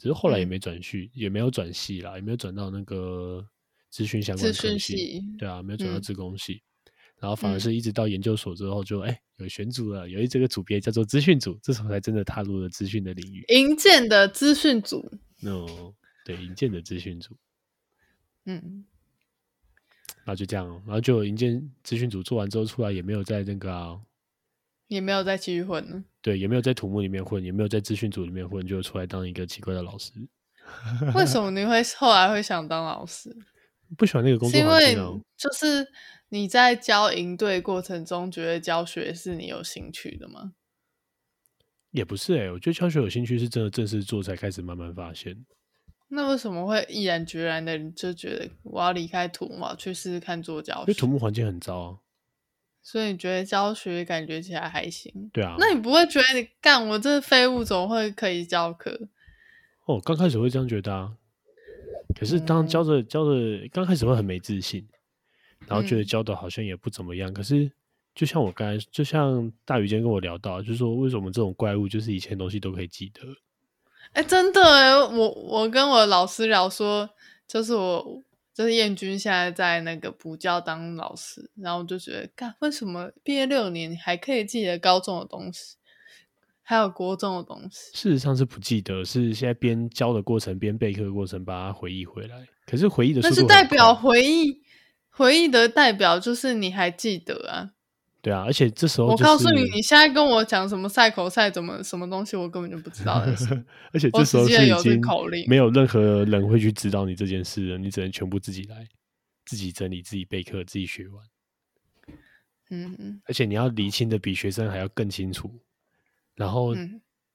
[0.00, 3.46] 只是后来也没转系，嗯、也没有转系啦，也没有转到那个
[3.90, 5.22] 资讯相关科系。
[5.38, 13.44] 对啊，没有转到资工系，嗯、然后反而是一直到研究所之后就，就、嗯、哎有选组了，有一这个组别叫做资讯组，这时候才真的踏入了资讯的领域。
[13.48, 15.06] 营建的资讯组。
[15.40, 15.66] No，
[16.24, 17.36] 对，营建的资讯组。
[18.46, 18.84] 嗯，然
[20.30, 24.00] 后就这样，然后就营建资讯组做完之后出来，也没有在那个、啊。
[24.88, 30.12] 也没有再继续混了，对，也没有在土木里面混，也没有在资讯组里面混，就出来当一个奇怪的老师。
[31.14, 33.32] 为什么你会后来会想当老师？
[33.96, 34.80] 不喜欢那个工作啊？
[34.80, 35.86] 是因为就是
[36.28, 40.54] 你在教营队过程中，觉得教学是你有兴趣的吗？
[41.92, 45.44] 也不是哎、欸，我觉得教学有兴趣是真的正式做才开始慢慢发现。
[46.12, 50.80] 那为什么会毅然决然的就觉得我要离开土木，去试试看做教学？
[50.80, 51.98] 因为土木环境很糟啊。
[52.82, 55.30] 所以你觉得教学感觉起来还行？
[55.32, 59.08] 对啊，那你不会觉得你干我这废物怎么会可以教课？
[59.84, 61.16] 哦，刚开始会这样觉得啊。
[62.18, 64.84] 可是当教着教着，刚开始会很没自信，
[65.68, 67.30] 然后觉得教的好像也不怎么样。
[67.30, 67.70] 嗯、可是
[68.14, 73.20] 就像我刚才，就像大鱼今天跟我聊到，就是说为什么这种怪物，就是以前东西都可以记得？
[74.12, 77.10] 哎、欸，真的哎，我我跟我老师聊说，
[77.46, 78.22] 就是我。
[78.52, 85.76] 就是燕君现在在那个补教当老师，然后就觉得，干为什么毕业六年你还可以记得高中的东西，
[86.60, 87.90] 还有国中的东西？
[87.94, 92.46] 事实上是不记得，是现在边教的过程边备课的过程把它回忆回来。
[92.66, 94.60] 可是回忆的，那是代表回忆，
[95.08, 97.70] 回忆的代表就是你还记得啊。
[98.22, 103.14] 对啊，而且这时候、就是、我告诉你，你现在跟我讲什么赛口赛怎么什么东西，我根本就不知道。
[103.92, 105.00] 而且这时候是已经
[105.48, 108.86] 没有任何人会去指导你这件事了，你只能全部自己来，
[109.46, 111.24] 自己整理，自己备课，自己学完。
[112.68, 113.22] 嗯嗯。
[113.24, 115.50] 而且你要厘清的比学生还要更清楚。
[116.34, 116.74] 然后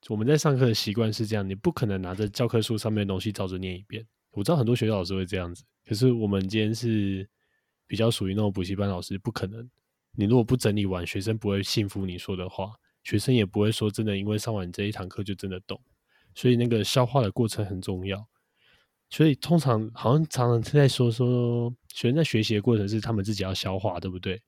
[0.08, 4.06] 我们在上课的习惯是这样，你不可能拿着教科书上面的东西照着念一遍。
[4.30, 7.28] 我知道很多学校老师会这样子，可是我们今天是
[7.88, 9.68] 比较属于那种补习班老师，不可能。
[10.16, 12.72] 你如果不整理完，学生不会信服你说的话，
[13.04, 15.80] 学生也不会说真的，因为上完这一堂课就真的懂。
[16.34, 18.26] 所以那个消化的过程很重要。
[19.08, 24.42] 所以通常好像常常在说说，学生在学习的过程是他们自己要消化，对不对？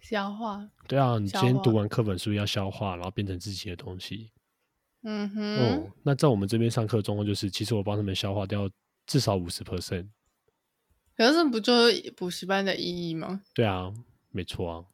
[0.00, 0.68] 消化。
[0.88, 4.32] 对啊，你今天读完课本是不是要消化，然后变成自己的东西？
[5.02, 5.56] 嗯哼。
[5.58, 8.68] 哦，那在我们这边上课状况就是，其实我帮他们消化掉
[9.06, 10.08] 至少五十 percent。
[11.16, 13.42] 可是不就是补习班的意义吗？
[13.54, 13.94] 对啊。
[14.34, 14.84] 没错啊，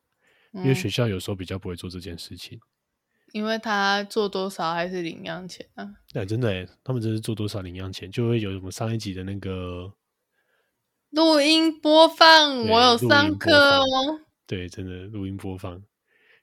[0.53, 2.61] 因为学校有时候比较不会做这件事情，嗯、
[3.33, 5.89] 因为他做多少还是领样钱啊？
[6.13, 9.91] 对，真的，他们真是做多少领样钱，就会有什么上一集的那个
[11.09, 13.85] 录音播放，我有上课哦。
[14.47, 15.83] 对，真的录音播放，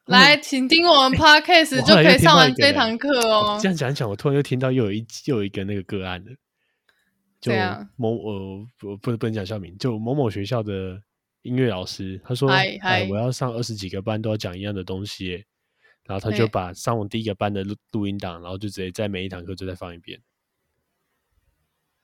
[0.06, 3.60] 来，请听我们 podcast 就可以上完这堂课哦。
[3.62, 6.32] 这样讲一讲，我突然又听到又有一又有一个那个个案了，
[7.40, 7.52] 就
[7.96, 11.04] 某呃不不不能讲校名，就某某学校的。
[11.42, 12.86] 音乐老师他说：“Hi, hi.
[12.86, 15.46] 哎，我要上二十几个班，都要讲一样的东西。”
[16.06, 20.22] 然后他就把上我第一个班的录录音档，然后就直接在每一堂课就再放一遍。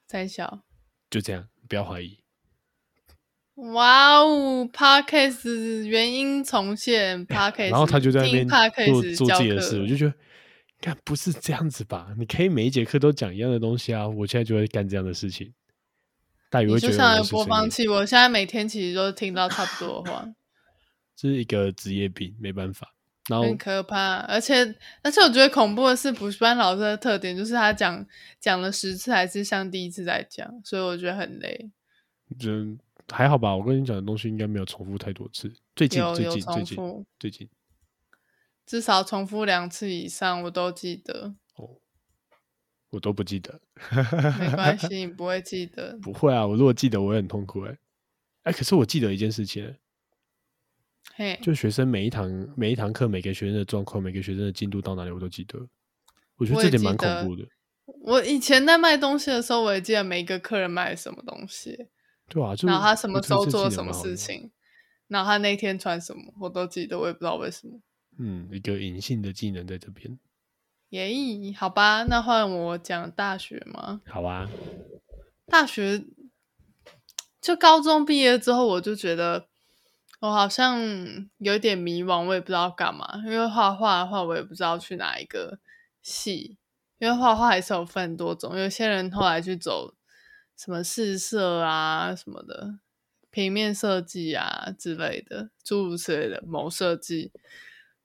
[0.07, 0.63] 三小
[1.09, 2.19] 就这样，不要怀疑。
[3.55, 10.13] 哇哦，Podcast 原音重现 Podcast，然后他就在那边做做自己的事，我就觉得，
[10.81, 12.13] 干不是这样子吧？
[12.17, 14.07] 你可以每一节课都讲一样的东西啊！
[14.07, 15.53] 我现在就会干这样的事情。
[16.61, 20.27] 你就像有播放器，我现在每天其实都听到差不多的话。
[21.15, 22.93] 这是一个职业病，没办法。
[23.29, 28.05] 然后很可怕，而且而且我觉得恐怖的是补习班老师的特点，就是他讲
[28.39, 31.71] 讲了十次还是像第一次在讲，所以我觉得很累。
[32.37, 32.49] 就
[33.09, 35.53] 还好吧，我跟你讲的东西应该没有重复太多次。
[35.73, 37.49] 最近最近最近最近，
[38.65, 41.35] 至少重复两次以上，我都记得。
[42.93, 43.59] 我都不记得，
[44.39, 45.97] 没关系，你 不会记得。
[45.99, 47.75] 不会啊，我如果记得，我也很痛苦哎。
[48.43, 49.75] 哎，可是我记得一件事情，
[51.15, 55.67] 嘿，就学生每一堂每一堂课，每个学生的状况，每个学生的进度到哪里，我都记得。
[56.35, 57.47] 我觉得这点蛮恐怖的。
[57.85, 61.87] 我，我以前在卖东西的时候，我也记得每一个客人卖什么东西，
[62.29, 64.51] 对啊，然后他什么时候做什么事情，
[65.07, 67.79] 然后他那天穿什么，我都记得，我也不知道为什么。
[68.19, 70.19] 嗯，一个隐性的技能在这边。
[70.93, 71.11] 耶，
[71.57, 74.01] 好吧，那换我讲大学吗？
[74.05, 74.47] 好啊，
[75.47, 76.05] 大学
[77.41, 79.47] 就高中毕业之后，我就觉得
[80.19, 80.79] 我好像
[81.39, 83.23] 有点迷茫，我也不知道干嘛。
[83.25, 85.57] 因为画画的话，我也不知道去哪一个
[86.03, 86.59] 系，
[86.99, 88.55] 因为画画还是有分很多种。
[88.55, 89.95] 有些人后来去走
[90.55, 92.75] 什么试色啊什么的。
[93.31, 97.31] 平面设计啊之类的，诸如此类的某设计，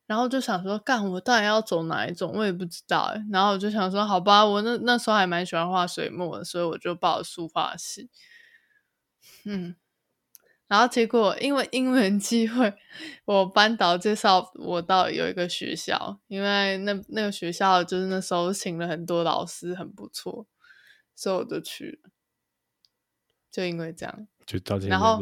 [0.09, 3.23] 然后就想说，干我到底要走哪一种，我也不知道诶。
[3.31, 8.09] 然后我就想说，好吧，我那那时候还蛮喜欢画水墨的，所以我就报了书画系。
[9.45, 9.77] 嗯，
[10.67, 12.73] 然后结果因为英文机会，
[13.27, 20.47] 我班导介绍我到有一个学校，因为那那个学校就是那时候请了很多老师，很不错，
[21.15, 22.11] 所以我就去了。
[23.51, 24.27] 就因为这样。
[24.47, 25.21] 就到这样子，然后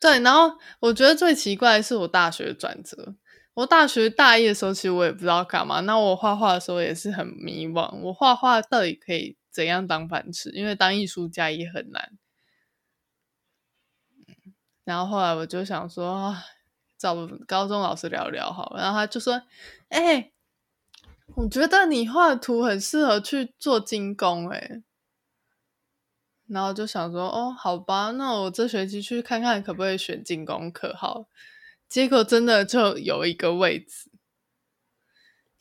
[0.00, 3.14] 对，然后我觉得最奇怪的是我大学转折。
[3.56, 5.80] 我大学大一的时候，其实我也不知道干嘛。
[5.80, 10.50] 那我画画的时候也是很迷惘，我画画到底可以怎样当饭吃？
[10.50, 12.18] 因为当艺术家也很难。
[14.84, 16.36] 然后后来我就想说，
[16.98, 17.16] 找
[17.48, 18.74] 高中老师聊聊好。
[18.76, 19.40] 然后他就说
[19.88, 20.32] ：“哎、
[21.36, 24.82] 我觉得你画图很适合去做金工。”哎。
[26.46, 31.24] 然后就想说，哦，好吧，那我这学期去看看可不可以选金工课好。
[31.88, 34.10] 结果真的就有一个位置，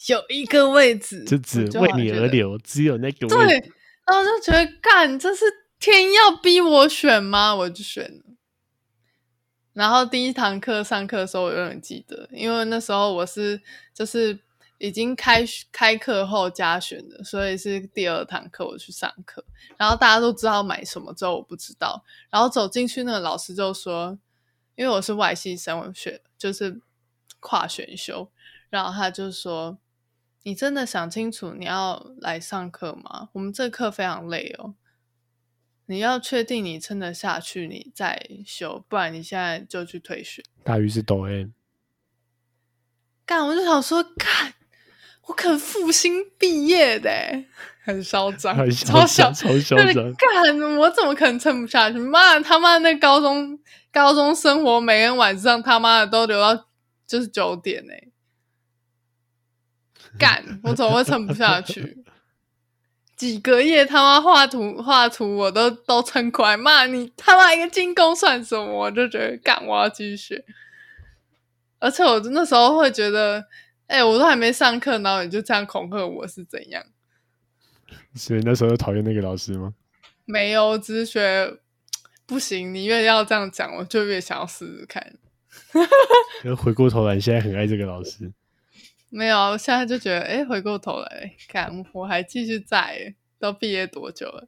[0.08, 3.60] 有一个位置，就只为你而留，只有那个位置。
[3.62, 3.72] 对，
[4.06, 5.46] 然后就觉得，干，这是
[5.80, 7.56] 天要逼我选吗？
[7.56, 8.24] 我就选了。
[9.74, 13.62] 然后第一堂课上课的时候，我永远记得，因为那时候我是
[13.94, 14.40] 就是。
[14.78, 19.44] 已经开开课后加选的，所以是第二堂课我去上课，
[19.78, 24.20] 然后大家都知道买什么，之后我不知道，然后走进去，那个老师就说，
[24.76, 26.82] 因为我是外系生，我学就是
[27.40, 28.30] 跨选修，
[28.70, 29.78] 然后他就说，
[30.44, 33.30] 你真的想清楚你要来上课吗？
[33.34, 34.76] 我们这课非常累哦，
[35.86, 40.44] 你要确定你撑得下去，你再修，不然你现在就去退学。
[40.64, 41.50] 大鱼是抖 M，
[43.26, 44.54] 干，我就想说，干。
[45.28, 47.10] 我可复兴毕业的，
[47.84, 50.14] 很嚣张，超小，超嚣张。
[50.14, 51.98] 干，我怎么可能撑不下去？
[51.98, 53.60] 妈他妈那高中
[53.96, 56.68] 高中生活，每天晚上他妈的都留到
[57.08, 57.94] 就是九点呢。
[60.20, 62.04] 干，我怎么会撑不下去？
[63.16, 66.58] 几个月他妈画图画图，我都都撑过来。
[66.58, 68.66] 骂你他妈一个金工算什么？
[68.66, 70.44] 我就觉得干，我要继续学。
[71.80, 73.46] 而且我那时候会觉得。
[73.88, 76.84] 哎、欸，我都还没上课，然后你就这样恐吓我是怎样？
[78.16, 79.76] 所以那时候讨厌那个老师吗？
[80.26, 81.60] 没有，只是觉得
[82.26, 82.74] 不行。
[82.74, 85.18] 你越要这样讲，我就越想要试试看。
[86.42, 88.34] 可回过头来，你现在很爱这个老师？
[89.10, 93.16] 没有，我现在就觉得，哎、欸，回过头来看，我还继续在。
[93.38, 94.48] 都毕业多久了？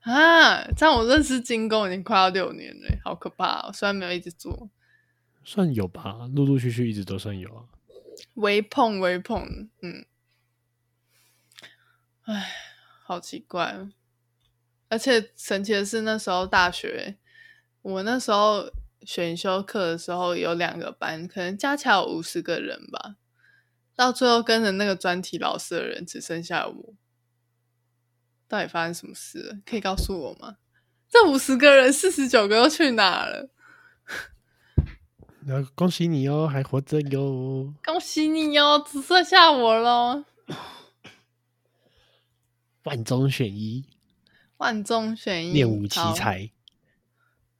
[0.00, 3.72] 啊，这样我认识金工已经快要六年了，好可怕哦！
[3.72, 4.70] 虽然没有一直做。
[5.42, 7.64] 算有吧，陆陆续续一直都算有啊。
[8.34, 10.04] 微碰微碰，嗯，
[12.24, 12.46] 哎，
[13.02, 13.88] 好奇怪。
[14.88, 17.16] 而且神奇的是，那时候大学，
[17.82, 18.70] 我那时候
[19.02, 23.16] 选修课的时候有两个班，可能加起来有五十个人吧。
[23.94, 26.94] 到最后跟着那个专题老师的人只剩下我。
[28.46, 29.58] 到底发生什么事了？
[29.66, 30.56] 可以告诉我吗？
[31.10, 33.50] 这五十个人，四十九个又去哪了？
[35.74, 37.74] 恭喜你哦，还活着哟！
[37.84, 40.24] 恭喜你哦，只剩下我喽。
[42.84, 43.84] 万中选一，
[44.58, 46.50] 万中选一，练武奇才。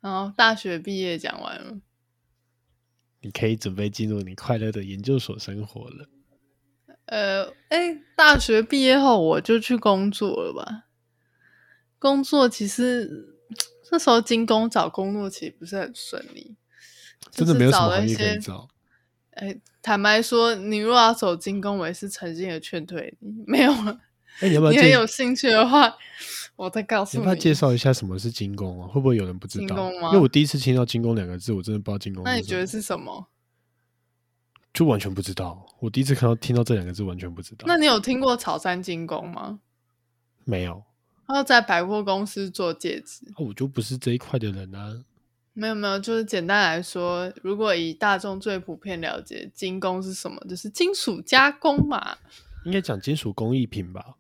[0.01, 1.81] 然后大学毕业讲完了，
[3.21, 6.09] 你可以准备进入你快乐的研究所生活了。
[7.07, 10.85] 呃，哎、欸，大学毕业后我就去工作了吧？
[11.99, 13.35] 工作其实
[13.91, 16.57] 那时候金工找工作其实不是很顺利。
[17.33, 18.69] 真的没有什么行业可以找。
[19.31, 23.43] 哎，坦白说，你如果要走金工，我也是诚心的劝退你。
[23.47, 24.01] 没有了。
[24.41, 24.73] 哎，你要不要？
[24.73, 25.97] 你很有兴趣的话，
[26.57, 27.23] 我再告诉你。
[27.23, 28.89] 要不要介绍一下什么是精工啊？
[28.89, 29.67] 会不会有人不知道？
[29.67, 30.09] 金工吗？
[30.09, 32.23] 因为我第一次听到“精工”两个字，我真的不知道精工。
[32.25, 33.29] 那你觉得是什么？
[34.73, 35.67] 就完全不知道。
[35.81, 37.65] 我第一次看到听到这两个字，完全不知道。
[37.67, 39.61] 那你有听过草山精工吗？
[40.45, 40.85] 没有。
[41.27, 43.27] 他要在百货公司做戒指。
[43.37, 45.03] 哦，我就不是这一块的人啊。
[45.53, 52.17] 没有没有，就是简单来说，如果以大众最普遍了解精工是什么，就是金属加工嘛。
[52.65, 54.15] 应该讲金属工艺品吧？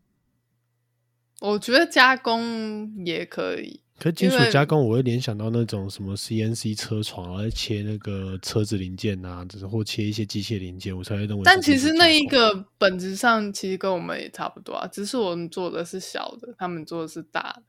[1.40, 3.80] 我觉得加工也可以。
[3.98, 11.42] 可金属加工，我会联想到那种什么 CNC 车床，然后切那个车子零件啊，只是或切一些机械零件，我才会认为。
[11.44, 17.60] 但其实那一个本质上其实跟我们也差不多啊，只是我们做的是小的，他们做的是大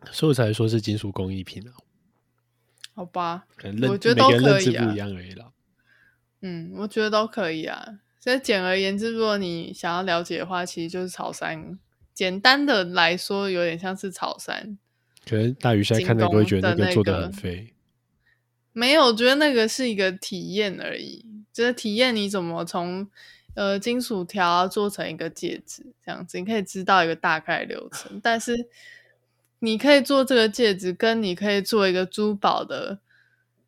[0.00, 1.72] 的，所以我才说是金属工艺品啊。
[2.94, 3.46] 好吧，
[3.86, 4.48] 我觉得都可以啊。
[4.48, 5.52] 认知不一样而已啦。
[6.40, 7.98] 嗯，我觉得都可以啊。
[8.26, 11.78] 所以简而言之，如果你想要了解的话，其实就是草山。
[12.12, 14.76] 简单的来说，有点像是草山。
[15.24, 17.72] 可能大鱼现在看到会觉得那个做的很废。
[18.72, 23.08] 没有，我觉得那个是一个体验而已，就是体验你怎么从
[23.54, 28.20] 呃金属条做成一个戒指这样子，你可以知道一个大概流程。
[28.20, 28.66] 但是
[29.60, 32.98] 你可以做这个戒指，跟你可以做一个珠宝的，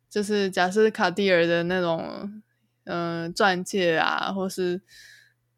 [0.09, 2.41] 就是假设卡地尔的那种
[2.89, 4.81] 嗯、呃、钻戒啊，或是。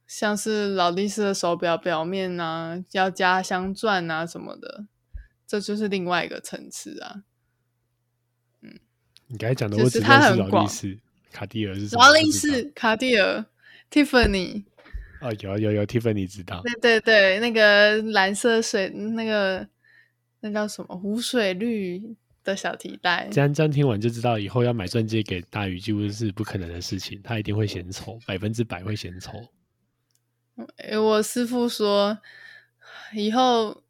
[0.08, 4.86] 像是劳力士的手表表面啊，要加镶钻啊什么的，
[5.48, 7.24] 这就是另外一个层次啊。
[8.60, 8.78] 嗯，
[9.28, 11.00] 你刚才讲的我只认识劳力士、
[11.32, 11.96] 卡地尔是？
[11.96, 13.46] 劳力士、卡地尔、
[13.90, 14.66] Tiffany。
[15.22, 16.62] 哦，有有有，Tiffany 知道。
[16.62, 19.66] 对对对，那个蓝色水，那个
[20.42, 20.98] 那叫什么？
[20.98, 23.28] 湖水绿的小提袋。
[23.32, 29.48] 这样这样听完就知道，以后要买钻戒给大鱼几乎是不可能的事情，他一定会嫌丑，百分之百会嫌丑。
[30.78, 32.20] 诶，我师傅说，
[33.14, 33.84] 以后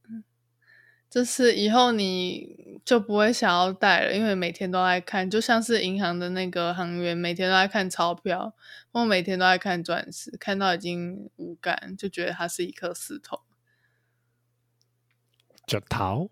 [1.09, 8.55] 就是以后你就不会想要戴了，因为每天都在看，就像是银行的那个行员，每天都在看钞票，
[8.91, 13.41] 我每天都在看钻石，看到已经无感，就觉得它是一颗石头。
[15.67, 16.29] 脚桃，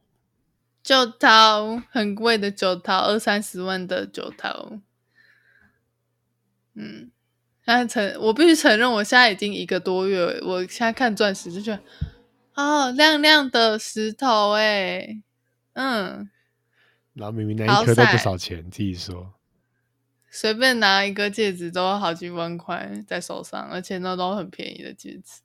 [0.89, 4.79] 九桃，很贵的九桃，二三十万的九桃，
[6.73, 7.11] 嗯。
[7.63, 11.83] 但承，我必须承认，我现在已经一个多月，我现在看钻石就觉得，
[12.55, 15.21] 哦，亮亮的石头，哎，
[15.73, 16.27] 嗯，
[17.13, 19.35] 然后明明那一颗都不少钱，自己说，
[20.31, 25.41] 随便拿一个戒指都要好几万块在手上，而且那都很便宜的戒指，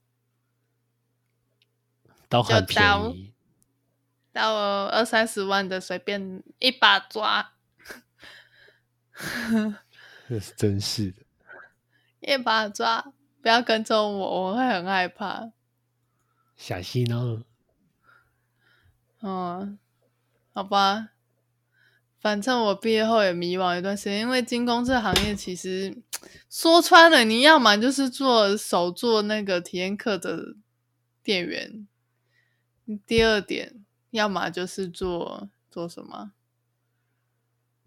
[2.30, 3.33] 都很便宜，
[4.34, 7.52] 到我二三十万的随便一把抓，
[10.28, 11.22] 这是真是的。
[12.20, 15.52] 一把抓，不要跟踪我，我会很害怕。
[16.56, 17.44] 小心哦。
[19.22, 19.78] 嗯，
[20.52, 21.10] 好吧。
[22.18, 26.02] 反正我毕业后也迷惘一段时间，因为金工这行业其实
[26.50, 30.56] 说穿了，你要么就是做手做那个体验课的
[31.22, 31.86] 店员，
[33.06, 33.83] 第二点，
[34.14, 36.30] 要么就是做做什么？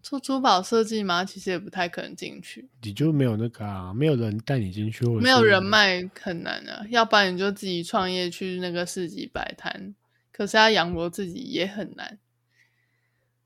[0.03, 1.23] 做珠宝设计吗？
[1.23, 2.69] 其实也不太可能进去。
[2.81, 3.93] 你就没有那个啊？
[3.93, 6.85] 没有人带你进去，或者没有人脉很难啊。
[6.89, 9.95] 要不然你就自己创业去那个市集摆摊，
[10.33, 12.19] 可是要养活自己也很难。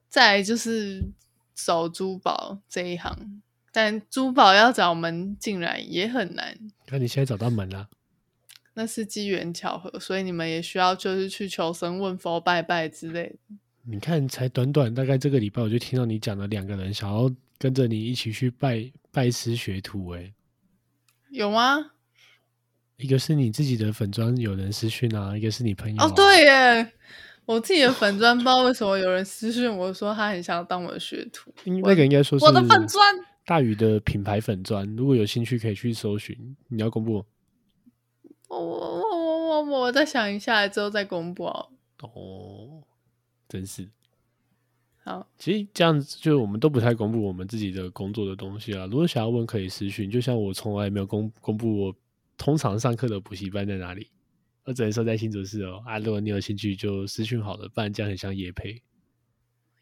[0.09, 1.03] 再来就是
[1.53, 6.57] 走珠宝这一行，但珠宝要找门进来也很难。
[6.89, 7.89] 那你现在找到门了？
[8.81, 13.55] 那是机缘巧合，所以你们也需要就是去求神问佛拜拜之类的。
[13.83, 20.33] 你看，才短短大概这个礼拜，我就听到你讲了两个人想要跟着你一起去拜拜师学徒，哎，
[21.29, 21.91] 有吗？
[22.97, 26.91] 一个是你自己的粉专有人私讯啊，一个是你朋友、啊、哦，对耶，
[27.45, 33.15] 我自己的粉专 不知道为什么有人私讯我说他很想要当我的学徒，那个应该说是我的粉专
[33.45, 36.35] 大宇的品牌粉砖，如果有兴趣可以去搜寻。
[36.67, 37.23] 你要公布？
[38.59, 41.69] 我我我我我我再想一下之后再公布哦。
[42.01, 42.83] 哦。
[43.47, 43.85] 真是，
[45.03, 48.85] 好，其实这样子就我们都不太公布我们自己的工作的东西啊。
[48.85, 50.09] 如果想要问，可以私讯。
[50.09, 51.95] 就像我从来没有公公布我
[52.37, 54.07] 通常上课的补习班在哪里，
[54.63, 55.83] 我只能说在新竹市哦。
[55.85, 58.81] 啊，如果你有兴趣就私讯好了，不然这样很像业配。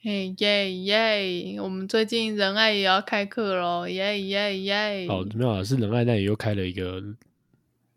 [0.02, 5.08] 嘿耶耶，我们最近仁爱也要开课喽，耶耶耶。
[5.08, 7.04] 哦，没有啊，是仁爱那里又开了一个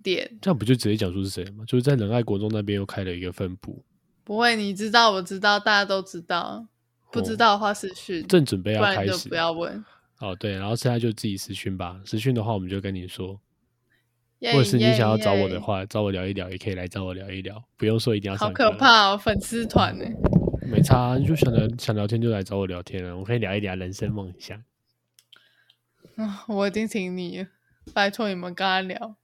[0.02, 1.64] 店，这样不就直接讲出是谁吗？
[1.66, 3.82] 就是在仁爱国中那边又开了一个分部。
[4.24, 6.66] 不会，你知道，我知道，大家都知道。
[7.10, 9.84] 不知道的话私讯，正准备要开始，就不要问。
[10.18, 12.00] 哦，对，然后现在就自己私讯吧。
[12.04, 13.38] 私讯的话，我们就跟你说。
[14.40, 15.88] Yeah, 或者是你想要找我的话，yeah, yeah.
[15.88, 17.62] 找我聊一聊，也可以来找我聊一聊。
[17.76, 18.36] 不用说一定要。
[18.36, 20.04] 好可怕哦，粉丝团呢？
[20.66, 23.16] 没差，你就想聊想聊天就来找我聊天了。
[23.16, 24.60] 我可以聊一聊人生梦想。
[26.16, 27.46] 啊，我已经请你，
[27.94, 29.16] 拜托你们跟他聊。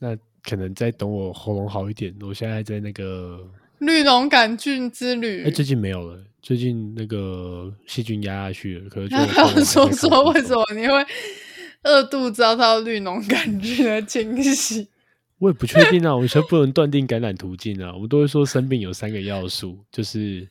[0.00, 3.48] 那可能再等我喉咙好一点，我现在在那个。
[3.78, 6.22] 绿脓杆菌之旅，哎、欸，最近没有了。
[6.42, 10.94] 最近那个细菌压下去了，可是就说说为什么你会
[11.82, 14.88] 二度遭到绿脓杆菌的侵袭？
[15.40, 17.94] 我也不确定啊，我觉得不能断定感染途径啊。
[17.94, 20.46] 我们都会说生病有三个要素，就是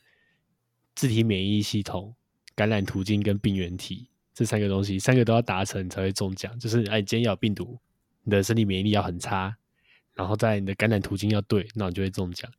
[0.96, 2.12] 自体免疫系统、
[2.56, 6.58] 感染途径跟病原体这三个东西，三个都要达成才会中奖。
[6.58, 7.78] 就是哎，今天有病毒，
[8.24, 9.56] 你的身体免疫力要很差，
[10.14, 12.50] 然后在你的感染途径要对，那你就会中奖。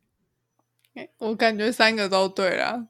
[1.19, 2.87] 我感觉三个都对了。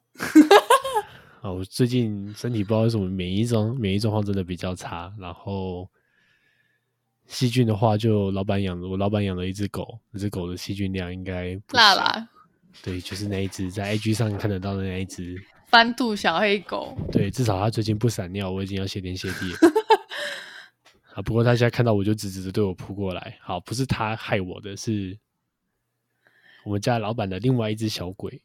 [1.41, 5.89] 啊，我最近身体不知道为什么免疫状免疫状况真的比较差，然后
[7.27, 12.27] 细菌的话，就老板养了我老板养了一只狗，那只狗的细菌量应该辣啦。
[12.81, 15.35] 对，就是那一只在 IG 上看得到的那一只
[15.69, 16.97] 斑肚小黑狗。
[17.11, 19.57] 对，至少它最近不闪尿，我已经要谢天谢地了。
[21.13, 23.37] 啊，不过他现在看到我就直直的对我扑过来。
[23.41, 25.17] 好，不是他害我的，是
[26.63, 28.41] 我们家老板的另外一只小鬼。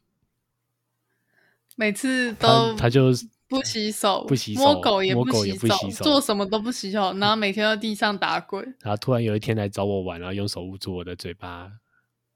[1.75, 3.11] 每次都他就
[3.47, 8.63] 不洗手，不洗手，摸狗也不洗手，不洗手，做什么都不洗手，然后每天在地上打滚。
[8.81, 11.71] 然后突然有一天来找我玩，然后用手捂住我的嘴巴，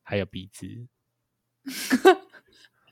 [0.03, 0.67] 还有鼻子。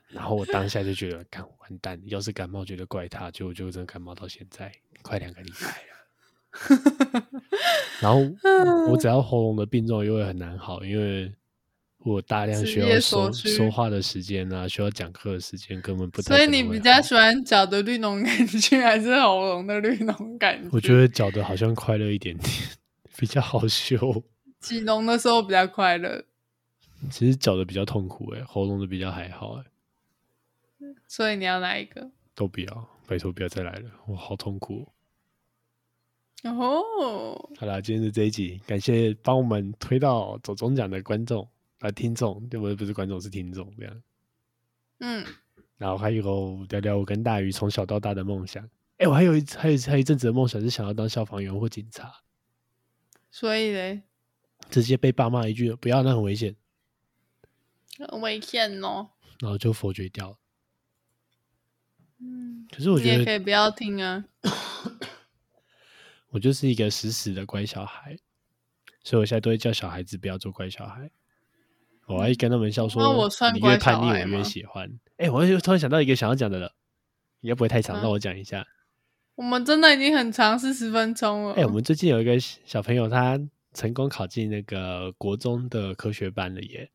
[0.08, 4.72] 然后我当下就觉得，干完蛋，要是感冒觉得怪他，就就真的感冒到现在
[5.02, 5.99] 快两个礼拜了。
[8.00, 8.20] 然后
[8.90, 11.32] 我只要喉咙的病状又会很难好，因为。
[12.02, 16.34] 我大量需要说说话的时间啊，需要讲课的时间根本不太。
[16.34, 20.70] 所以你比较喜欢脚的绿脓感觉， 还是喉咙的绿脓感觉？
[20.72, 22.50] 我觉得脚的好像快乐一点点，
[23.18, 24.24] 比较好修。
[24.60, 26.24] 起脓的时候比较快乐，
[27.10, 29.64] 其实脚的比较痛苦哎，喉咙的比较还好哎。
[31.06, 32.10] 所以你要哪一个？
[32.34, 34.84] 都不要，拜托不要再来了，我好痛苦。
[34.84, 34.88] 哦，
[36.42, 41.48] 好了，今天是这一集，感谢帮我们推到走中奖的观众。
[41.80, 42.74] 啊，听众，对不对？
[42.74, 44.02] 不是观众，是听众，这样。
[44.98, 45.24] 嗯，
[45.78, 48.68] 然后还有聊聊我跟大鱼从小到大的梦想。
[48.98, 52.12] 哎，我还有一还有还有一阵子的梦想是想要当消防员或警察。
[53.30, 54.02] 所以嘞，
[54.68, 56.54] 直接被爸妈一句“不要”，那很危险，
[57.98, 59.08] 很危险哦。
[59.38, 60.36] 然后就否决掉了。
[62.18, 64.26] 嗯，可是我觉得你也可以不要听啊。
[66.30, 68.16] 我就是一个死死的乖小孩，
[69.04, 71.10] 所以我现在都会叫小孩子不要做乖小孩。
[72.06, 76.74] 我还跟他们笑说：“我算你越叛逆，我越喜欢。”哎、欸，我又突然想到一个想要讲的了，
[77.40, 78.66] 应该不会太长，让、嗯、我讲一下。
[79.36, 81.52] 我们真的已经很长四十分钟了。
[81.52, 83.40] 哎、欸，我们最近有一个小朋友，他
[83.72, 86.90] 成功考进那个国中的科学班了耶。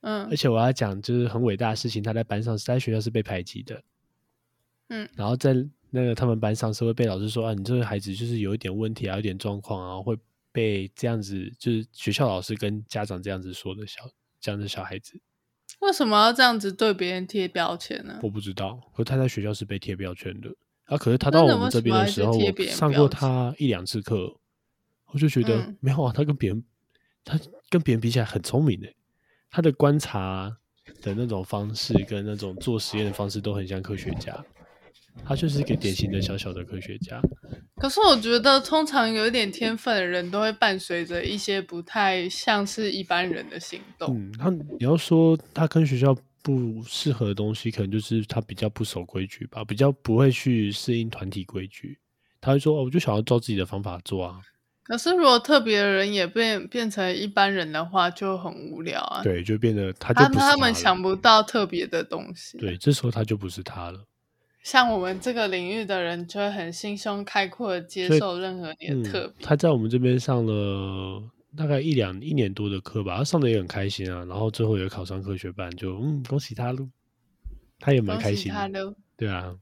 [0.00, 3.82] 嗯，而且我要讲，就是很伟大的事情，他在班上，在学校是被排挤的。
[4.88, 5.54] 嗯，然后在
[5.94, 10.18] 那个他们班上是会被老师说啊，你这个孩子就是有一点问题啊，有点状况啊，会。
[10.54, 15.20] 被这样子，就是学校老师跟家长这样子说的小这样的小孩子，
[15.80, 18.20] 为什么要这样子对别人贴标签呢？
[18.22, 20.48] 我不知道，可是他在学校是被贴标签的
[20.84, 20.96] 啊。
[20.96, 24.32] 可是他到我们这边的时候，我上过他一两次课，
[25.06, 26.62] 我就觉得、嗯、没有啊，他跟别人
[27.24, 27.36] 他
[27.68, 28.86] 跟别人比起来很聪明的，
[29.50, 30.56] 他的观察
[31.02, 34.32] 的那种方式跟那种做实验的方式都很像科学家。
[35.22, 37.20] 他就是一个典型的小小的科学家。
[37.76, 44.16] 可是我觉得，通常有一点天分的人都会伴随着一些不太像是一般人的行动。
[44.16, 51.98] 嗯，他你要说他跟学校不适合的东西，可能就是他比较不守规矩吧，比较不会去适应团体规矩。
[52.40, 54.40] 他会说：“哦，我就想要照自己的方法做啊。”
[54.84, 59.22] 可是如果特别的人也变变成一般人的话，就很无聊啊。
[59.22, 62.58] 对，就变得他就不是他，他们想不到特别的东西。
[62.58, 64.04] 对，这时候他就不是他了。
[64.64, 69.46] 像我们这个领域的人，就会很心胸开阔的接受任何你的特别、嗯。
[69.46, 71.22] 他在我们这边上了
[71.54, 74.24] 大概一两一年多的课吧，他上的也很开心啊。
[74.24, 76.88] 然后最后也考上科学班，就嗯，恭喜他喽。
[77.78, 79.54] 他也蛮开心的，对啊，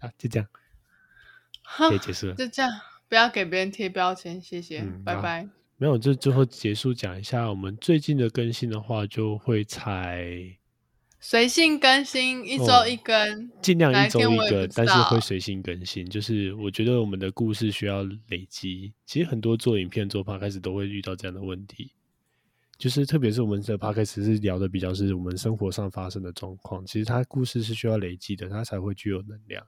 [0.00, 0.46] 啊，就这样，
[1.88, 2.34] 可以结束了。
[2.34, 2.70] 就这样，
[3.08, 5.48] 不要给别人贴标签，谢谢，嗯、拜拜。
[5.78, 10.58] 没有，就最后结束讲一下，我们最近的更新的话，就会采。
[11.24, 16.04] 随性更新，一周一更，尽、哦、量一周一个，但是会随性更新。
[16.10, 18.92] 就是我觉得我们的故事需要累积。
[19.06, 21.92] 其实很多做影片、做 podcast 都会遇到这样的问题，
[22.76, 26.84] 就是特别是我们的 podcast 是聊的比较是我们生活上发生的状况。
[26.84, 29.64] 其实它故事是需要累积的，它才会具有能量。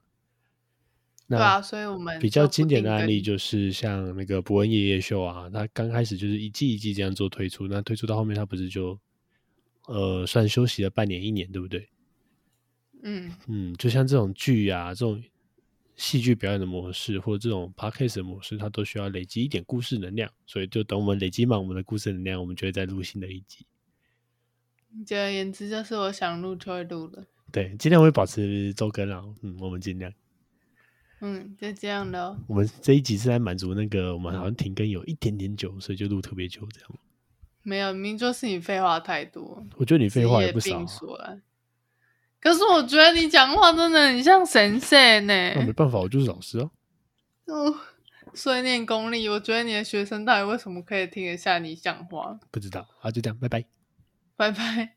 [1.28, 8.98] 对啊，所以我们比较经典的案例就是像那个博恩夜夜秀啊，它刚开始就是一季一季这样做推出，那推出到后面它不是就。
[9.87, 11.89] 呃，算休息了半年一年，对不对？
[13.03, 15.22] 嗯嗯，就像这种剧啊，这种
[15.95, 20.30] 戏剧表演的模式，或者这种 podcast 的模式，它都需要累积一点故事能量。
[20.47, 23.66] 所以，就等我们累积满我们的故事能量，我们就会再录新的一集。
[25.05, 27.26] 简而言之，就是我想录就会录了。
[27.53, 29.22] 对，尽量会保持周更啊。
[29.43, 30.11] 嗯，我们尽量。
[31.20, 32.37] 嗯，就这样的。
[32.49, 36.91] 我们这一集是在满足那个，我们好像停更有一点点久，所以就录特别久这样。
[37.64, 39.66] 没有，明明就是你废话太多。
[39.76, 41.34] 我觉得你废话也不少、啊。
[42.38, 45.52] 可是我觉得你讲话真的很像神仙呢。
[45.56, 46.70] 那没办法，我就是老师啊。
[47.46, 47.74] 哦，
[48.34, 52.38] 碎念功力，我觉得你的学生到底为什么可以听得下你讲话？
[52.50, 53.64] 不知道，好，就这样，拜拜，
[54.36, 54.94] 拜拜。